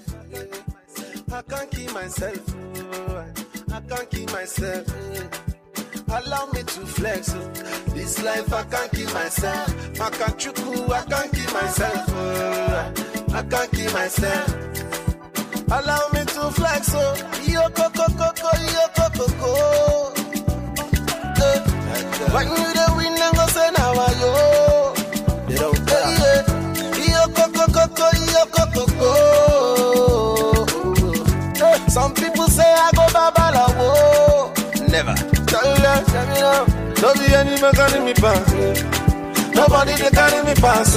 I 1.33 1.41
can't 1.41 1.71
keep 4.11 4.31
myself. 4.31 5.47
Allow 6.11 6.45
me 6.53 6.61
to 6.63 6.85
flex. 6.85 7.33
Oh. 7.33 7.49
This 7.95 8.21
life 8.21 8.51
I 8.53 8.63
can't 8.63 8.91
keep 8.91 9.13
myself. 9.13 9.99
I 10.01 10.09
can't 10.09 10.37
chuku, 10.37 10.91
I 10.91 11.05
can't 11.05 11.31
keep 11.33 11.53
myself. 11.53 12.05
Oh. 12.09 12.93
I 13.33 13.43
can't 13.43 13.71
keep 13.71 13.93
myself. 13.93 14.47
Allow 15.71 16.09
me 16.13 16.21
to 16.25 16.51
flex. 16.51 16.91
Oh. 16.93 17.15
Yo 17.47 17.63
coco 17.69 18.05
coco, 18.19 18.51
yo 18.75 18.85
coco 18.97 19.25
coco. 19.39 20.13
Eh. 21.47 21.59
When 22.33 22.47
you 22.47 22.73
the 22.75 22.93
win 22.97 23.21
and 23.21 23.35
go 23.35 23.45
say 23.47 23.69
now 23.77 24.10
Tell 36.11 36.27
me 36.27 36.33
now. 36.35 36.65
Be 37.13 37.33
any 37.33 37.61
man 37.61 37.73
carry 37.73 37.99
me 38.03 38.13
pass. 38.13 38.53
Nobody 39.53 39.93
they 39.95 40.09
carry 40.09 40.43
me 40.45 40.53
pass. 40.55 40.95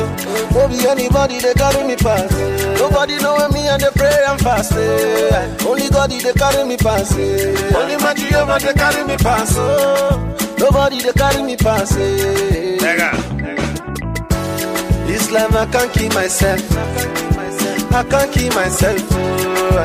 No 0.52 0.68
be 0.68 0.86
anybody 0.86 1.38
they 1.38 1.54
carry 1.54 1.84
me 1.86 1.96
pass. 1.96 2.30
Nobody 2.78 3.16
know 3.18 3.48
me 3.48 3.66
and 3.66 3.80
they 3.82 3.90
pray 3.94 4.24
and 4.26 4.40
fast. 4.40 4.72
Only 5.66 5.88
God 5.90 6.10
they 6.10 6.32
carry 6.32 6.64
me 6.66 6.76
pass. 6.76 7.12
Only 7.14 7.96
my 7.96 8.14
Jehovah 8.14 8.58
they 8.60 8.74
carry 8.74 9.04
me 9.04 9.16
pass. 9.16 9.54
Oh. 9.56 10.36
Nobody 10.58 11.00
they 11.00 11.12
carry 11.12 11.42
me 11.42 11.56
pass. 11.56 11.94
This 15.06 15.30
life 15.30 15.54
I 15.54 15.66
can't 15.66 15.92
keep 15.92 16.14
myself. 16.14 16.60
I 17.92 18.02
can't 18.04 18.32
keep 18.32 18.54
myself. 18.54 19.00
Oh, 19.12 19.78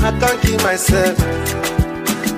I 0.00 0.10
can't 0.18 0.40
keep 0.42 0.62
myself. 0.62 1.61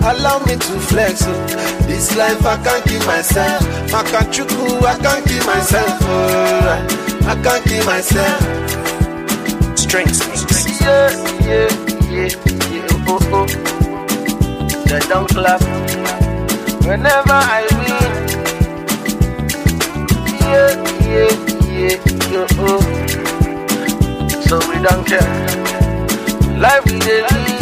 Allow 0.05 0.39
me 0.41 0.55
to 0.57 0.79
flex. 0.81 1.23
Oh. 1.27 1.47
This 1.87 2.15
life 2.15 2.45
I 2.45 2.63
can't 2.63 2.85
keep 2.85 3.07
myself. 3.07 3.63
I 3.95 4.03
can't 4.03 4.29
chuku, 4.29 4.83
I 4.85 4.99
can't 4.99 5.25
keep 5.27 5.45
myself. 5.47 5.99
Oh, 6.03 6.87
I 7.27 7.35
can't 7.43 7.65
keep 7.65 7.85
myself. 7.87 8.41
Strings. 9.79 10.21
Yeah, 10.83 11.09
yeah, 11.41 11.69
yeah, 12.11 12.29
yeah. 12.71 13.07
Oh, 13.09 13.19
oh. 13.33 13.47
They 14.85 15.01
don't 15.09 15.29
clap 15.31 15.63
whenever 16.85 17.33
I 17.33 17.65
win. 17.81 18.13
Yeah, 20.45 20.73
yeah, 21.09 21.33
yeah, 21.73 21.97
yeah. 22.31 22.61
Oh. 22.61 22.83
So 24.43 24.55
we 24.69 24.77
don't 24.85 25.05
care. 25.07 25.29
Life 26.59 26.85
we 26.85 26.99
live. 26.99 27.54